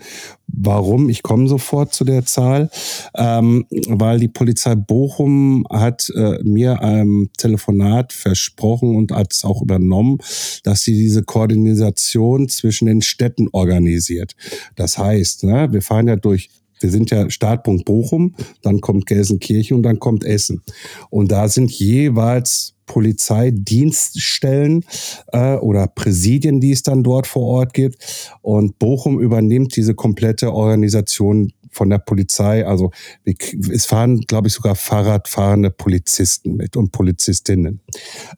Warum? 0.47 1.09
Ich 1.09 1.23
komme 1.23 1.47
sofort 1.47 1.93
zu 1.93 2.03
der 2.03 2.25
Zahl, 2.25 2.69
ähm, 3.15 3.65
weil 3.87 4.19
die 4.19 4.27
Polizei 4.27 4.75
Bochum 4.75 5.65
hat 5.69 6.09
äh, 6.15 6.41
mir 6.43 6.81
einem 6.81 7.29
Telefonat 7.37 8.13
versprochen 8.13 8.95
und 8.95 9.11
hat 9.11 9.33
es 9.33 9.43
auch 9.45 9.61
übernommen, 9.61 10.19
dass 10.63 10.83
sie 10.83 10.93
diese 10.93 11.23
Koordination 11.23 12.49
zwischen 12.49 12.85
den 12.85 13.01
Städten 13.01 13.47
organisiert. 13.51 14.35
Das 14.75 14.97
heißt, 14.97 15.43
ne, 15.43 15.69
wir 15.71 15.81
fahren 15.81 16.07
ja 16.07 16.15
durch 16.15 16.49
wir 16.83 16.91
sind 16.91 17.09
ja 17.09 17.29
Startpunkt 17.29 17.85
Bochum, 17.85 18.35
dann 18.61 18.81
kommt 18.81 19.05
Gelsenkirchen 19.05 19.77
und 19.77 19.83
dann 19.83 19.99
kommt 19.99 20.23
Essen. 20.23 20.61
Und 21.09 21.31
da 21.31 21.47
sind 21.47 21.71
jeweils 21.71 22.75
Polizeidienststellen 22.85 24.85
äh, 25.31 25.55
oder 25.55 25.87
Präsidien, 25.87 26.59
die 26.59 26.71
es 26.71 26.83
dann 26.83 27.03
dort 27.03 27.27
vor 27.27 27.43
Ort 27.43 27.73
gibt. 27.73 28.29
Und 28.41 28.77
Bochum 28.77 29.19
übernimmt 29.19 29.75
diese 29.75 29.95
komplette 29.95 30.53
Organisation 30.53 31.53
von 31.71 31.89
der 31.89 31.97
Polizei. 31.97 32.65
Also 32.65 32.91
es 33.25 33.85
fahren, 33.85 34.21
glaube 34.21 34.47
ich, 34.47 34.53
sogar 34.53 34.75
Fahrradfahrende 34.75 35.71
Polizisten 35.71 36.55
mit 36.55 36.77
und 36.77 36.91
Polizistinnen. 36.91 37.81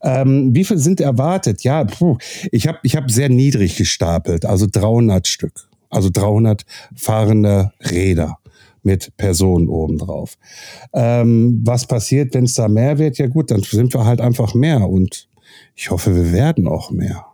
Ähm, 0.02 0.56
wie 0.56 0.64
viel 0.64 0.78
sind 0.78 1.02
erwartet? 1.02 1.64
Ja, 1.64 1.84
puh, 1.84 2.18
ich 2.52 2.68
habe 2.68 2.80
ich 2.84 2.96
hab 2.96 3.12
sehr 3.12 3.30
niedrig 3.30 3.76
gestapelt, 3.76 4.46
also 4.46 4.68
300 4.72 5.28
Stück. 5.28 5.68
Also 5.96 6.10
300 6.12 6.64
fahrende 6.96 7.72
Räder 7.80 8.38
mit 8.84 9.18
Personen 9.18 9.68
obendrauf. 9.68 10.38
Ähm, 10.94 11.62
was 11.66 11.88
passiert, 11.88 12.34
wenn 12.34 12.46
es 12.46 12.54
da 12.54 12.68
mehr 12.68 13.00
wird? 13.00 13.18
Ja 13.18 13.28
gut, 13.28 13.52
dann 13.52 13.64
sind 13.64 13.94
wir 13.94 14.06
halt 14.06 14.22
einfach 14.22 14.54
mehr 14.54 14.88
und 14.88 15.28
ich 15.76 15.92
hoffe, 15.92 16.16
wir 16.16 16.32
werden 16.32 16.68
auch 16.68 16.92
mehr. 16.92 17.26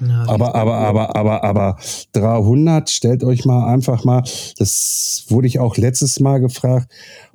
Ja, 0.00 0.24
Aber, 0.26 0.54
aber, 0.56 0.74
aber, 0.76 1.14
aber, 1.14 1.44
aber 1.44 1.76
300, 2.12 2.90
stellt 2.90 3.22
euch 3.22 3.44
mal 3.44 3.72
einfach 3.72 4.04
mal, 4.04 4.24
das 4.58 5.24
wurde 5.28 5.46
ich 5.46 5.60
auch 5.60 5.76
letztes 5.76 6.18
Mal 6.18 6.40
gefragt, 6.40 6.90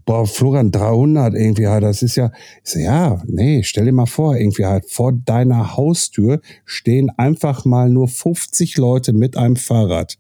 boah, 0.06 0.26
Florian, 0.26 0.72
300 0.72 1.36
irgendwie 1.36 1.68
halt, 1.68 1.84
das 1.84 2.02
ist 2.02 2.18
ja, 2.18 2.32
ich 2.66 2.72
so, 2.72 2.80
ja, 2.80 3.22
nee, 3.28 3.64
stell 3.64 3.86
dir 3.86 3.94
mal 3.94 4.08
vor, 4.08 4.36
irgendwie 4.36 4.66
halt, 4.66 4.90
vor 4.90 5.14
deiner 5.14 5.78
Haustür 5.78 6.42
stehen 6.66 7.10
einfach 7.18 7.64
mal 7.64 7.90
nur 7.90 8.08
50 8.08 8.76
Leute 8.78 9.14
mit 9.14 9.38
einem 9.38 9.56
Fahrrad. 9.56 10.18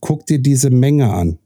Guck 0.00 0.26
dir 0.26 0.38
diese 0.38 0.70
Menge 0.70 1.12
an. 1.12 1.38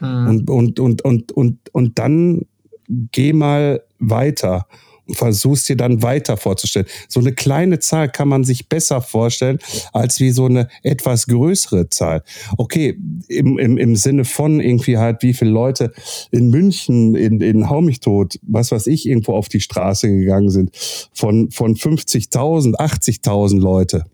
Mhm. 0.00 0.28
Und, 0.28 0.50
und, 0.50 0.80
und, 0.80 1.02
und, 1.02 1.32
und, 1.32 1.74
und 1.74 1.98
dann 1.98 2.46
geh 2.88 3.32
mal 3.32 3.82
weiter 3.98 4.66
und 5.06 5.16
versuchst 5.16 5.68
dir 5.68 5.76
dann 5.76 6.02
weiter 6.02 6.36
vorzustellen. 6.36 6.86
So 7.08 7.20
eine 7.20 7.32
kleine 7.32 7.78
Zahl 7.78 8.08
kann 8.08 8.28
man 8.28 8.44
sich 8.44 8.68
besser 8.68 9.02
vorstellen 9.02 9.58
als 9.92 10.20
wie 10.20 10.30
so 10.30 10.46
eine 10.46 10.68
etwas 10.82 11.26
größere 11.26 11.90
Zahl. 11.90 12.22
Okay, 12.56 12.98
im, 13.28 13.58
im, 13.58 13.76
im 13.76 13.96
Sinne 13.96 14.24
von 14.24 14.60
irgendwie 14.60 14.98
halt, 14.98 15.22
wie 15.22 15.34
viele 15.34 15.50
Leute 15.50 15.92
in 16.30 16.50
München, 16.50 17.14
in, 17.14 17.40
in 17.40 17.68
Haumichtod, 17.68 18.38
was 18.42 18.72
weiß 18.72 18.86
ich, 18.86 19.06
irgendwo 19.06 19.32
auf 19.32 19.48
die 19.48 19.60
Straße 19.60 20.08
gegangen 20.08 20.50
sind, 20.50 20.70
von, 21.12 21.50
von 21.50 21.74
50.000, 21.74 22.74
80.000 22.74 23.60
Leute. 23.60 24.04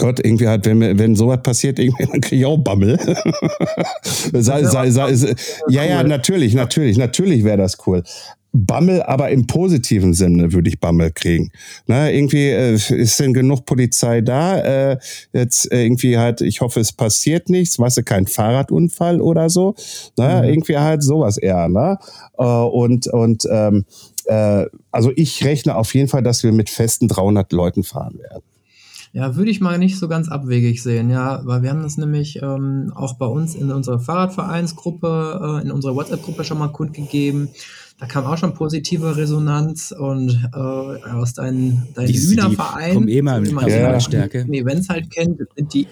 Gott, 0.00 0.18
irgendwie 0.24 0.48
halt, 0.48 0.66
wenn, 0.66 0.78
mir- 0.78 0.98
wenn 0.98 1.14
sowas 1.14 1.42
passiert, 1.42 1.78
irgendwie, 1.78 2.06
dann 2.06 2.20
kriege 2.20 2.36
ich 2.40 2.46
auch 2.46 2.58
Bammel. 2.58 2.98
sei, 4.32 4.64
sei, 4.64 4.90
sei, 4.90 5.14
sei, 5.14 5.34
ja, 5.68 5.84
ja, 5.84 6.02
natürlich, 6.02 6.54
natürlich, 6.54 6.96
natürlich 6.98 7.44
wäre 7.44 7.58
das 7.58 7.76
cool. 7.86 8.02
Bammel, 8.52 9.00
aber 9.04 9.30
im 9.30 9.46
positiven 9.46 10.12
Sinne 10.12 10.52
würde 10.52 10.68
ich 10.70 10.80
Bammel 10.80 11.12
kriegen. 11.12 11.52
Na, 11.86 12.10
irgendwie 12.10 12.48
äh, 12.48 12.74
ist 12.74 13.20
denn 13.20 13.32
genug 13.32 13.64
Polizei 13.64 14.22
da? 14.22 14.58
Äh, 14.92 14.98
jetzt 15.32 15.70
äh, 15.70 15.84
irgendwie 15.84 16.18
halt, 16.18 16.40
ich 16.40 16.60
hoffe, 16.60 16.80
es 16.80 16.92
passiert 16.92 17.48
nichts, 17.48 17.78
weißt 17.78 17.98
du, 17.98 18.02
kein 18.02 18.26
Fahrradunfall 18.26 19.20
oder 19.20 19.50
so. 19.50 19.76
Na, 20.16 20.44
irgendwie 20.44 20.76
halt 20.78 21.04
sowas 21.04 21.36
eher, 21.38 21.68
ne? 21.68 21.98
Äh, 22.38 22.42
und 22.44 23.06
und 23.06 23.44
ähm, 23.48 23.84
äh, 24.24 24.64
also 24.90 25.12
ich 25.14 25.44
rechne 25.44 25.76
auf 25.76 25.94
jeden 25.94 26.08
Fall, 26.08 26.24
dass 26.24 26.42
wir 26.42 26.50
mit 26.50 26.70
festen 26.70 27.06
300 27.06 27.52
Leuten 27.52 27.84
fahren 27.84 28.18
werden. 28.18 28.42
Ja, 29.12 29.34
würde 29.34 29.50
ich 29.50 29.60
mal 29.60 29.76
nicht 29.76 29.98
so 29.98 30.06
ganz 30.06 30.28
abwegig 30.28 30.82
sehen, 30.84 31.10
ja, 31.10 31.40
weil 31.44 31.62
wir 31.62 31.70
haben 31.70 31.82
das 31.82 31.96
nämlich 31.96 32.40
ähm, 32.42 32.92
auch 32.94 33.14
bei 33.14 33.26
uns 33.26 33.56
in 33.56 33.72
unserer 33.72 33.98
Fahrradvereinsgruppe, 33.98 35.58
äh, 35.60 35.64
in 35.64 35.72
unserer 35.72 35.96
WhatsApp-Gruppe 35.96 36.44
schon 36.44 36.58
mal 36.58 36.68
kundgegeben. 36.68 37.48
Da 37.98 38.06
kam 38.06 38.24
auch 38.24 38.38
schon 38.38 38.54
positive 38.54 39.16
Resonanz 39.16 39.92
und 39.96 40.48
äh, 40.54 40.58
aus 40.58 41.34
deinen, 41.34 41.88
deinen 41.94 42.06
Die- 42.06 42.12
die 42.12 42.18
Hühnerverein, 42.20 42.94
kommen 42.94 43.08
eh 43.08 43.20
mal 43.20 43.40
mit 43.40 43.52
man 43.52 43.64
Personalstärke. 43.64 44.46
die 44.48 44.58
Events 44.58 44.88
halt 44.88 45.10
kennt, 45.10 45.38
sind 45.56 45.74
die 45.74 45.86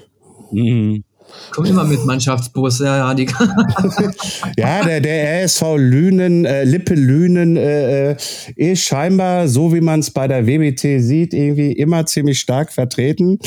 Mhm. 0.50 1.02
Kommen 1.50 1.68
immer 1.68 1.84
mit 1.84 2.04
Mannschaftsbus, 2.04 2.80
ja, 2.80 2.98
ja, 2.98 3.14
die 3.14 3.26
Ja, 4.56 4.84
der, 4.84 5.00
der 5.00 5.44
RSV 5.44 5.62
Lünen, 5.76 6.44
äh, 6.44 6.64
Lippe 6.64 6.94
Lünen 6.94 7.56
äh, 7.56 8.10
äh, 8.12 8.16
ist 8.56 8.84
scheinbar, 8.84 9.48
so 9.48 9.72
wie 9.72 9.80
man 9.80 10.00
es 10.00 10.10
bei 10.10 10.28
der 10.28 10.46
WBT 10.46 11.00
sieht, 11.02 11.34
irgendwie 11.34 11.72
immer 11.72 12.06
ziemlich 12.06 12.38
stark 12.38 12.72
vertreten. 12.72 13.38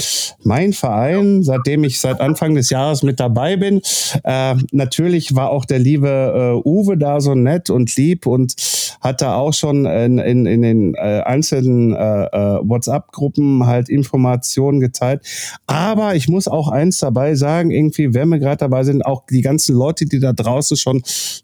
Mein 0.44 0.74
Verein, 0.74 1.44
seitdem 1.44 1.84
ich 1.84 2.00
seit 2.00 2.20
Anfang 2.20 2.56
des 2.56 2.70
Jahres 2.70 3.04
mit 3.04 3.20
dabei 3.20 3.58
bin, 3.58 3.82
äh, 4.24 4.56
natürlich 4.72 5.36
war 5.36 5.50
auch 5.50 5.66
der 5.66 5.80
liebe 5.80 6.62
äh, 6.64 6.68
Uwe 6.68 6.98
da 6.98 7.20
so 7.22 7.36
nett 7.36 7.70
und 7.70 7.96
lieb 7.96 8.26
und 8.26 8.56
hat 9.02 9.22
da 9.22 9.36
auch 9.36 9.54
schon 9.54 9.86
in, 9.86 10.20
in, 10.20 10.46
in 10.46 10.62
den 10.62 10.94
äh, 10.96 11.22
einzelnen 11.22 11.92
WhatsApp-Gruppen 11.92 13.66
halt 13.66 13.90
Informationen 13.90 14.80
geteilt. 14.80 15.22
Aber 15.66 16.16
ich 16.16 16.28
muss 16.28 16.48
auch 16.48 16.68
eins 16.68 17.00
dabei 17.00 17.36
sagen, 17.36 17.71
irgendwie, 17.72 18.14
wenn 18.14 18.30
wir 18.30 18.40
gerade 18.40 18.58
dabei 18.58 18.84
sind, 18.84 19.06
auch 19.06 19.26
die 19.30 19.42
ganzen 19.42 19.76
Leute, 19.76 20.06
die 20.06 20.20
da 20.20 20.34
draußen 20.34 20.78
schon 20.78 21.02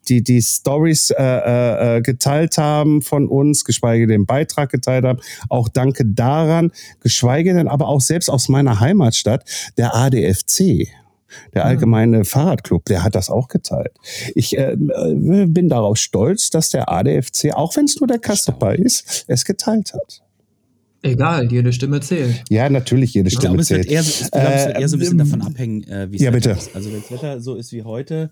die, 0.07 0.23
die 0.23 0.41
Stories 0.41 1.11
äh, 1.11 1.97
äh, 1.97 2.01
geteilt 2.01 2.57
haben 2.57 3.01
von 3.01 3.27
uns, 3.27 3.63
geschweige 3.63 4.07
den 4.07 4.25
Beitrag 4.25 4.69
geteilt 4.69 5.05
haben, 5.05 5.19
auch 5.49 5.69
danke 5.69 6.05
daran, 6.05 6.71
geschweige 7.01 7.53
denn 7.53 7.67
aber 7.67 7.87
auch 7.87 8.01
selbst 8.01 8.29
aus 8.29 8.49
meiner 8.49 8.79
Heimatstadt, 8.79 9.43
der 9.77 9.95
ADFC. 9.95 10.87
Der 11.53 11.65
allgemeine 11.65 12.23
Fahrradclub, 12.23 12.85
der 12.85 13.03
hat 13.03 13.13
das 13.13 13.29
auch 13.29 13.49
geteilt. 13.49 13.91
Ich 14.33 14.57
äh, 14.57 14.71
äh, 14.71 15.45
bin 15.45 15.67
darauf 15.67 15.97
stolz, 15.97 16.49
dass 16.49 16.69
der 16.69 16.89
ADFC, 16.89 17.53
auch 17.53 17.75
wenn 17.75 17.85
es 17.85 17.99
nur 17.99 18.07
der 18.07 18.19
Kasseper 18.19 18.73
ist, 18.75 19.25
es 19.27 19.43
geteilt 19.43 19.93
hat. 19.93 20.21
Egal, 21.01 21.51
jede 21.51 21.71
Stimme 21.73 21.99
zählt. 22.01 22.43
Ja, 22.49 22.69
natürlich, 22.69 23.13
jede 23.13 23.27
Ich 23.27 23.33
Stimme 23.35 23.49
glaube, 23.49 23.61
es 23.61 23.69
wird 23.69 23.83
zählt. 23.83 23.93
eher, 23.93 24.01
ich 24.01 24.31
glaube, 24.31 24.53
es 24.53 24.65
wird 24.67 24.79
eher 24.79 24.89
so 24.89 24.95
ein 24.95 24.99
bisschen 24.99 25.19
Ähm, 25.19 25.25
davon 25.25 25.41
abhängen, 25.41 25.83
äh, 25.83 26.11
wie 26.11 26.15
es 26.17 26.21
ja, 26.21 26.31
bitte. 26.31 26.51
ist. 26.51 26.75
Also 26.75 26.91
wenn 26.91 27.01
das 27.01 27.11
Wetter 27.11 27.41
so 27.41 27.55
ist 27.55 27.71
wie 27.71 27.83
heute, 27.83 28.29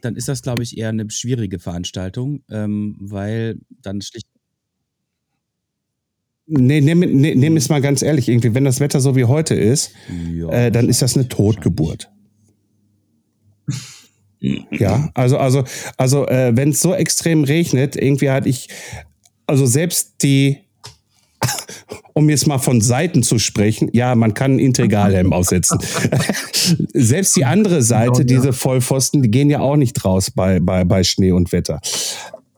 dann 0.00 0.16
ist 0.16 0.28
das, 0.28 0.42
glaube 0.42 0.62
ich, 0.62 0.76
eher 0.78 0.90
eine 0.90 1.10
schwierige 1.10 1.58
Veranstaltung, 1.58 2.42
ähm, 2.50 2.96
weil 3.00 3.58
dann 3.82 4.00
schlicht 4.00 4.26
Nee, 6.46 6.80
nehm, 6.80 6.98
nee, 6.98 7.34
nehm 7.34 7.56
es 7.56 7.68
mal 7.68 7.80
ganz 7.80 8.02
ehrlich, 8.02 8.28
irgendwie, 8.28 8.52
wenn 8.54 8.64
das 8.64 8.80
Wetter 8.80 9.00
so 9.00 9.14
wie 9.16 9.24
heute 9.24 9.54
ist, 9.54 9.92
ja, 10.34 10.50
äh, 10.50 10.72
dann 10.72 10.88
ist 10.88 11.00
das 11.00 11.16
eine 11.16 11.28
Totgeburt. 11.28 12.10
Ja, 14.72 15.08
also, 15.14 15.38
also, 15.38 15.64
also, 15.96 16.26
äh, 16.26 16.50
wenn 16.56 16.70
es 16.70 16.80
so 16.82 16.94
extrem 16.94 17.44
regnet, 17.44 17.94
irgendwie 17.94 18.28
hatte 18.30 18.48
ich, 18.48 18.68
also 19.46 19.66
selbst 19.66 20.22
die, 20.24 20.58
um 22.14 22.28
jetzt 22.30 22.46
mal 22.46 22.58
von 22.58 22.80
Seiten 22.80 23.22
zu 23.22 23.38
sprechen, 23.38 23.88
ja, 23.92 24.14
man 24.14 24.34
kann 24.34 24.52
einen 24.52 24.60
Integralhelm 24.60 25.32
aufsetzen. 25.32 25.78
selbst 26.92 27.36
die 27.36 27.44
andere 27.44 27.82
Seite, 27.82 28.02
Genau, 28.02 28.18
ja. 28.18 28.24
diese 28.40 28.52
Vollpfosten, 28.52 29.22
die 29.22 29.30
gehen 29.30 29.50
ja 29.50 29.60
auch 29.60 29.76
nicht 29.76 30.04
raus 30.04 30.30
bei, 30.30 30.60
bei, 30.60 30.84
bei 30.84 31.04
Schnee 31.04 31.32
und 31.32 31.52
Wetter. 31.52 31.80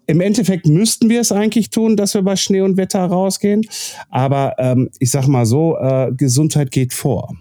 Im 0.07 0.21
Endeffekt 0.21 0.67
müssten 0.67 1.09
wir 1.09 1.21
es 1.21 1.33
eigentlich 1.33 1.71
tun, 1.71 1.97
dass 1.97 2.13
wir 2.15 2.23
bei 2.23 2.37
Schnee 2.37 2.61
und 2.61 2.77
Wetter 2.77 3.01
rausgehen. 3.01 3.63
Aber 4.11 4.55
ähm, 4.59 4.91
ich 4.99 5.11
sag 5.11 5.27
mal 5.29 5.47
so, 5.47 5.77
äh, 5.79 6.13
Gesundheit 6.15 6.71
geht 6.71 6.93
vor. 6.93 7.35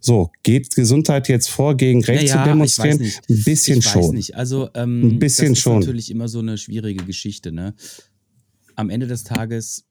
So, 0.00 0.30
geht 0.44 0.74
Gesundheit 0.76 1.28
jetzt 1.28 1.48
vor, 1.50 1.76
gegen 1.76 2.02
Recht 2.04 2.28
Naja, 2.28 2.44
zu 2.44 2.48
demonstrieren? 2.48 3.00
Ein 3.02 3.42
bisschen 3.44 3.78
ich 3.80 3.86
weiß 3.86 3.92
schon. 3.92 4.14
nicht. 4.14 4.36
Also 4.36 4.68
ähm, 4.74 5.02
Ein 5.02 5.18
bisschen 5.18 5.48
das 5.50 5.58
ist 5.58 5.62
schon. 5.62 5.80
natürlich 5.80 6.10
immer 6.10 6.28
so 6.28 6.38
eine 6.38 6.56
schwierige 6.56 7.04
Geschichte. 7.04 7.50
Ne? 7.52 7.74
Am 8.76 8.88
Ende 8.88 9.06
des 9.08 9.24
Tages, 9.24 9.84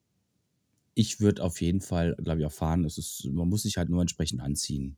ich 0.98 1.20
würde 1.20 1.44
auf 1.44 1.62
jeden 1.62 1.82
Fall, 1.82 2.16
glaube 2.24 2.39
ich, 2.42 2.46
auch 2.46 2.51
fahren. 2.51 2.84
Es 2.86 2.98
ist, 2.98 3.30
man 3.32 3.48
muss 3.48 3.63
sich 3.63 3.77
halt 3.77 3.89
nur 3.89 4.01
entsprechend 4.01 4.42
anziehen. 4.42 4.98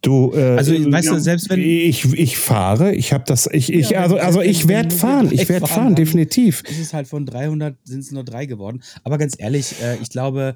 Du, 0.00 0.32
äh, 0.32 0.56
Also, 0.56 0.72
weißt 0.72 1.08
du, 1.10 1.18
selbst 1.18 1.50
wenn- 1.50 1.58
ich, 1.60 2.04
ich 2.14 2.38
fahre, 2.38 2.94
ich 2.94 3.12
habe 3.12 3.24
das, 3.26 3.48
ich, 3.52 3.72
ich, 3.72 3.90
Ja, 3.90 4.02
also, 4.02 4.16
also 4.16 4.40
ich 4.40 4.68
werde 4.68 4.94
fahren, 4.94 5.28
ich 5.32 5.48
werde 5.48 5.66
fahren, 5.66 5.82
fahren, 5.82 5.94
definitiv. 5.96 6.62
ist 6.68 6.78
es 6.78 6.94
halt 6.94 7.08
von 7.08 7.26
300 7.26 7.76
sind 7.84 8.00
es 8.00 8.12
nur 8.12 8.22
drei 8.22 8.46
geworden. 8.46 8.80
Aber 9.02 9.18
ganz 9.18 9.34
ehrlich, 9.38 9.74
äh, 9.82 9.96
ich 10.00 10.08
glaube, 10.08 10.54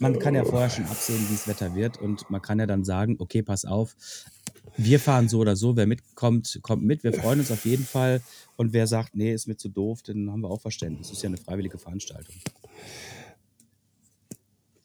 man 0.00 0.18
kann 0.18 0.34
ja 0.34 0.44
vorher 0.44 0.70
schon 0.70 0.86
absehen, 0.86 1.20
wie 1.28 1.34
das 1.34 1.46
Wetter 1.46 1.74
wird 1.76 1.98
und 1.98 2.28
man 2.30 2.42
kann 2.42 2.58
ja 2.58 2.66
dann 2.66 2.84
sagen, 2.84 3.14
okay, 3.20 3.42
pass 3.42 3.64
auf, 3.64 3.94
wir 4.84 5.00
fahren 5.00 5.28
so 5.28 5.38
oder 5.38 5.56
so, 5.56 5.76
wer 5.76 5.86
mitkommt, 5.86 6.58
kommt 6.62 6.82
mit, 6.82 7.04
wir 7.04 7.12
freuen 7.12 7.40
uns 7.40 7.50
auf 7.50 7.64
jeden 7.64 7.84
Fall 7.84 8.22
und 8.56 8.72
wer 8.72 8.86
sagt, 8.86 9.14
nee, 9.14 9.32
ist 9.32 9.46
mir 9.46 9.56
zu 9.56 9.68
doof, 9.68 10.02
dann 10.02 10.30
haben 10.30 10.40
wir 10.40 10.50
auch 10.50 10.60
Verständnis. 10.60 11.08
Das 11.08 11.16
ist 11.16 11.22
ja 11.22 11.28
eine 11.28 11.36
freiwillige 11.36 11.78
Veranstaltung. 11.78 12.34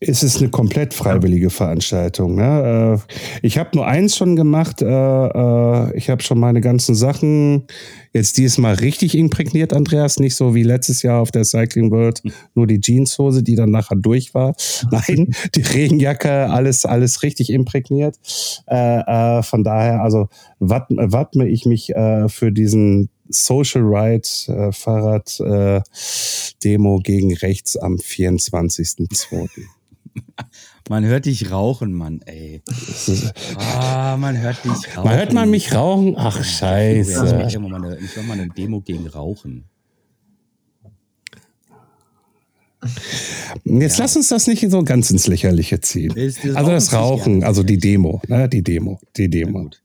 Es 0.07 0.21
ist 0.21 0.37
eine 0.37 0.49
komplett 0.49 0.93
freiwillige 0.93 1.49
Veranstaltung. 1.49 2.35
Ne? 2.35 2.99
Äh, 3.09 3.15
Ich 3.41 3.57
habe 3.57 3.71
nur 3.73 3.87
eins 3.87 4.15
schon 4.15 4.35
gemacht. 4.35 4.81
äh, 4.81 4.85
äh, 4.85 5.97
Ich 5.97 6.09
habe 6.09 6.21
schon 6.21 6.39
meine 6.39 6.61
ganzen 6.61 6.93
Sachen 6.93 7.63
jetzt 8.13 8.37
diesmal 8.37 8.75
richtig 8.75 9.17
imprägniert, 9.17 9.73
Andreas. 9.73 10.19
Nicht 10.19 10.35
so 10.35 10.53
wie 10.53 10.61
letztes 10.63 11.01
Jahr 11.01 11.21
auf 11.21 11.31
der 11.31 11.43
Cycling 11.43 11.89
World, 11.91 12.21
nur 12.53 12.67
die 12.67 12.79
Jeanshose, 12.79 13.41
die 13.41 13.55
dann 13.55 13.71
nachher 13.71 13.95
durch 13.97 14.33
war. 14.33 14.55
Nein, 14.91 15.33
die 15.55 15.61
Regenjacke, 15.61 16.49
alles, 16.51 16.85
alles 16.85 17.23
richtig 17.23 17.49
imprägniert. 17.51 18.15
Von 18.67 19.63
daher, 19.63 20.01
also 20.03 20.27
wapp- 20.59 20.89
wappne 20.89 21.47
ich 21.47 21.65
mich 21.65 21.91
für 22.27 22.51
diesen 22.51 23.09
Social 23.29 23.81
Ride 23.81 24.71
Fahrrad 24.71 25.39
Demo 26.63 26.99
gegen 27.03 27.33
rechts 27.35 27.75
am 27.75 27.95
24.02. 27.95 29.49
Man 30.89 31.03
hört 31.03 31.25
dich 31.25 31.51
rauchen, 31.51 31.93
Mann, 31.93 32.21
ey. 32.25 32.61
Ah, 33.57 34.17
man 34.17 34.37
hört 34.37 34.63
dich 34.63 34.95
rauchen. 34.95 35.03
Man 35.09 35.17
hört 35.17 35.33
man 35.33 35.49
mich 35.49 35.73
rauchen? 35.73 36.13
Ach, 36.15 36.35
Ja, 36.35 36.41
ich 36.41 36.47
scheiße. 37.07 37.35
mache 37.37 37.59
mal 37.59 37.79
mach 37.79 38.23
mal 38.23 38.33
eine 38.39 38.47
Demo 38.49 38.81
gegen 38.81 39.07
Rauchen. 39.07 39.65
Jetzt 43.63 43.97
lass 43.97 44.15
uns 44.15 44.27
das 44.27 44.47
nicht 44.47 44.69
so 44.69 44.83
ganz 44.83 45.09
ins 45.09 45.27
Lächerliche 45.27 45.81
ziehen. 45.81 46.13
Also 46.55 46.71
das 46.71 46.93
Rauchen 46.93 47.43
also 47.43 47.63
die? 47.63 47.77
Demo, 47.77 48.21
ne, 48.27 48.47
die 48.47 48.61
Demo, 48.61 48.99
die 49.17 49.29
Demo. 49.29 49.63
gut. 49.63 49.81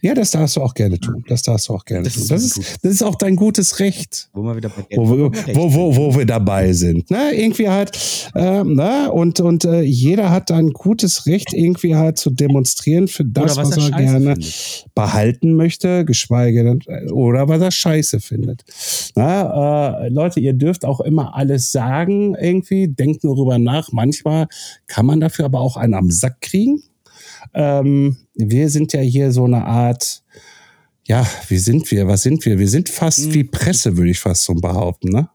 Ja, 0.00 0.14
das 0.14 0.30
darfst 0.30 0.56
du 0.56 0.60
auch 0.62 0.74
gerne 0.74 0.98
tun. 0.98 1.24
Das 1.28 1.42
darfst 1.42 1.68
du 1.68 1.74
auch 1.74 1.84
gerne 1.84 2.04
Das 2.04 2.14
tun. 2.14 2.22
ist 2.22 2.30
Das 2.30 2.42
ist, 2.42 2.58
das 2.82 2.92
ist 2.92 3.02
auch 3.02 3.14
dein 3.16 3.36
gutes 3.36 3.78
Recht. 3.78 4.28
Wo 4.32 4.42
wir 4.44 4.60
Wo 4.96 5.08
wo, 5.54 5.74
wo, 5.74 5.96
wo 5.96 6.16
wir 6.16 6.26
dabei 6.26 6.72
sind. 6.72 7.10
Ne? 7.10 7.32
Irgendwie 7.34 7.68
halt, 7.68 7.96
äh, 8.34 8.64
ne? 8.64 9.10
und, 9.12 9.40
und 9.40 9.64
äh, 9.64 9.82
jeder 9.82 10.30
hat 10.30 10.50
ein 10.50 10.70
gutes 10.72 11.26
Recht, 11.26 11.52
irgendwie 11.52 11.96
halt 11.96 12.18
zu 12.18 12.30
demonstrieren 12.30 13.08
für 13.08 13.24
das, 13.24 13.56
was 13.56 13.70
was, 13.70 13.76
er 13.76 13.84
er 13.92 13.98
gerne 13.98 14.34
findet. 14.34 14.86
behalten 14.94 15.54
möchte, 15.54 16.04
geschweige 16.04 16.64
denn, 16.64 16.80
äh, 16.86 17.10
oder 17.10 17.48
was 17.48 17.60
er 17.60 17.70
scheiße 17.70 18.20
findet. 18.20 18.64
Na, 19.14 20.04
äh, 20.04 20.08
Leute, 20.08 20.40
ihr 20.40 20.52
dürft 20.52 20.84
auch 20.84 21.00
immer 21.00 21.34
alles 21.34 21.72
sagen, 21.72 22.34
irgendwie, 22.34 22.88
denkt 22.88 23.24
nur 23.24 23.36
drüber 23.36 23.58
nach. 23.58 23.92
Manchmal 23.92 24.46
kann 24.86 25.06
man 25.06 25.20
dafür 25.20 25.46
aber 25.46 25.60
auch 25.60 25.76
einen 25.76 25.94
am 25.94 26.10
Sack 26.10 26.40
kriegen. 26.40 26.82
Ähm, 27.54 28.16
wir 28.34 28.68
sind 28.68 28.92
ja 28.92 29.00
hier 29.00 29.32
so 29.32 29.44
eine 29.44 29.64
Art, 29.64 30.22
ja, 31.06 31.26
wie 31.48 31.58
sind 31.58 31.90
wir? 31.90 32.06
Was 32.06 32.22
sind 32.22 32.44
wir? 32.44 32.58
Wir 32.58 32.68
sind 32.68 32.88
fast 32.88 33.26
Hm. 33.26 33.34
wie 33.34 33.44
Presse, 33.44 33.96
würde 33.96 34.10
ich 34.10 34.18
fast 34.18 34.44
so 34.44 34.54
behaupten, 34.54 35.10
ne? 35.10 35.28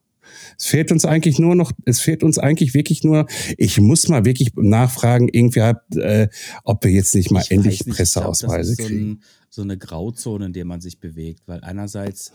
Es 0.58 0.68
fehlt 0.68 0.92
uns 0.92 1.06
eigentlich 1.06 1.40
nur 1.40 1.56
noch, 1.56 1.72
es 1.86 2.02
fehlt 2.02 2.24
uns 2.24 2.38
eigentlich 2.38 2.74
wirklich 2.74 3.04
nur, 3.04 3.26
ich 3.58 3.80
muss 3.80 4.08
mal 4.10 4.26
wirklich 4.26 4.54
nachfragen, 4.56 5.28
irgendwie 5.32 5.60
äh, 6.00 6.28
ob 6.64 6.84
wir 6.84 6.92
jetzt 6.92 7.16
nicht 7.16 7.32
mal 7.32 7.42
Ich 7.42 7.52
endlich 7.52 7.72
nicht, 7.72 7.80
ich 7.80 7.86
glaub, 7.86 7.98
Presseausweise 7.98 8.72
das 8.72 8.80
ist 8.80 8.82
so 8.82 8.88
kriegen. 8.88 9.12
Ein, 9.12 9.24
so 9.50 9.62
eine 9.64 9.78
Grauzone, 9.78 10.46
in 10.46 10.54
der 10.54 10.66
man 10.66 10.80
sich 10.80 11.00
bewegt, 11.00 11.42
weil 11.48 11.64
einerseits 11.64 12.32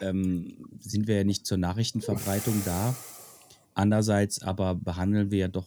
ähm, 0.00 0.56
sind 0.80 1.06
wir 1.06 1.16
ja 1.16 1.24
nicht 1.24 1.46
zur 1.46 1.58
Nachrichtenverbreitung 1.58 2.62
da, 2.64 2.96
andererseits 3.74 4.40
aber 4.42 4.74
behandeln 4.74 5.30
wir 5.30 5.38
ja 5.38 5.48
doch 5.48 5.66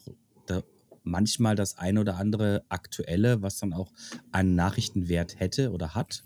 manchmal 1.02 1.56
das 1.56 1.78
ein 1.78 1.98
oder 1.98 2.16
andere 2.16 2.62
Aktuelle, 2.68 3.42
was 3.42 3.58
dann 3.58 3.72
auch 3.72 3.92
einen 4.32 4.54
Nachrichtenwert 4.54 5.38
hätte 5.40 5.72
oder 5.72 5.94
hat. 5.94 6.22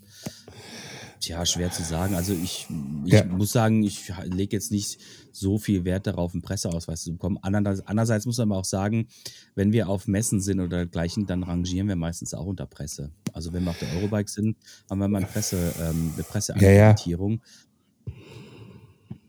Tja, 1.20 1.46
schwer 1.46 1.70
zu 1.70 1.82
sagen. 1.82 2.14
Also 2.16 2.34
ich, 2.34 2.66
ich 3.06 3.12
Ja. 3.12 3.24
muss 3.24 3.52
sagen, 3.52 3.82
ich 3.82 4.12
lege 4.24 4.54
jetzt 4.56 4.70
nicht 4.70 4.98
so 5.32 5.58
viel 5.58 5.84
Wert 5.84 6.06
darauf, 6.06 6.34
einen 6.34 6.42
Presseausweis 6.42 7.02
zu 7.02 7.12
bekommen. 7.12 7.38
Andererseits, 7.40 7.86
andererseits 7.88 8.26
muss 8.26 8.36
man 8.38 8.50
aber 8.50 8.60
auch 8.60 8.64
sagen, 8.66 9.08
wenn 9.54 9.72
wir 9.72 9.88
auf 9.88 10.06
Messen 10.06 10.40
sind 10.40 10.60
oder 10.60 10.76
dergleichen, 10.78 11.26
dann 11.26 11.42
rangieren 11.42 11.88
wir 11.88 11.96
meistens 11.96 12.34
auch 12.34 12.44
unter 12.44 12.66
Presse. 12.66 13.10
Also 13.32 13.52
wenn 13.54 13.64
wir 13.64 13.70
auf 13.70 13.78
der 13.78 13.88
Eurobike 13.96 14.28
sind, 14.30 14.56
haben 14.90 14.98
wir 14.98 15.08
mal 15.08 15.18
eine 15.18 15.26
Presse, 15.26 15.56
ähm, 15.80 15.86
eine 15.86 15.90
Ja, 16.10 16.18
ja. 16.18 16.24
Presseakkreditierung. 16.24 17.40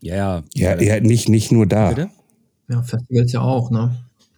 Ja, 0.02 0.16
ja. 0.16 0.44
Ja, 0.54 0.82
ja, 0.82 1.00
nicht, 1.00 1.30
nicht 1.30 1.52
nur 1.52 1.66
da. 1.66 1.90
Bitte? 1.90 2.10
Ja, 2.68 2.84
Festivals 2.84 3.32
ja 3.32 3.42
auch, 3.42 3.72
ne? 3.72 3.96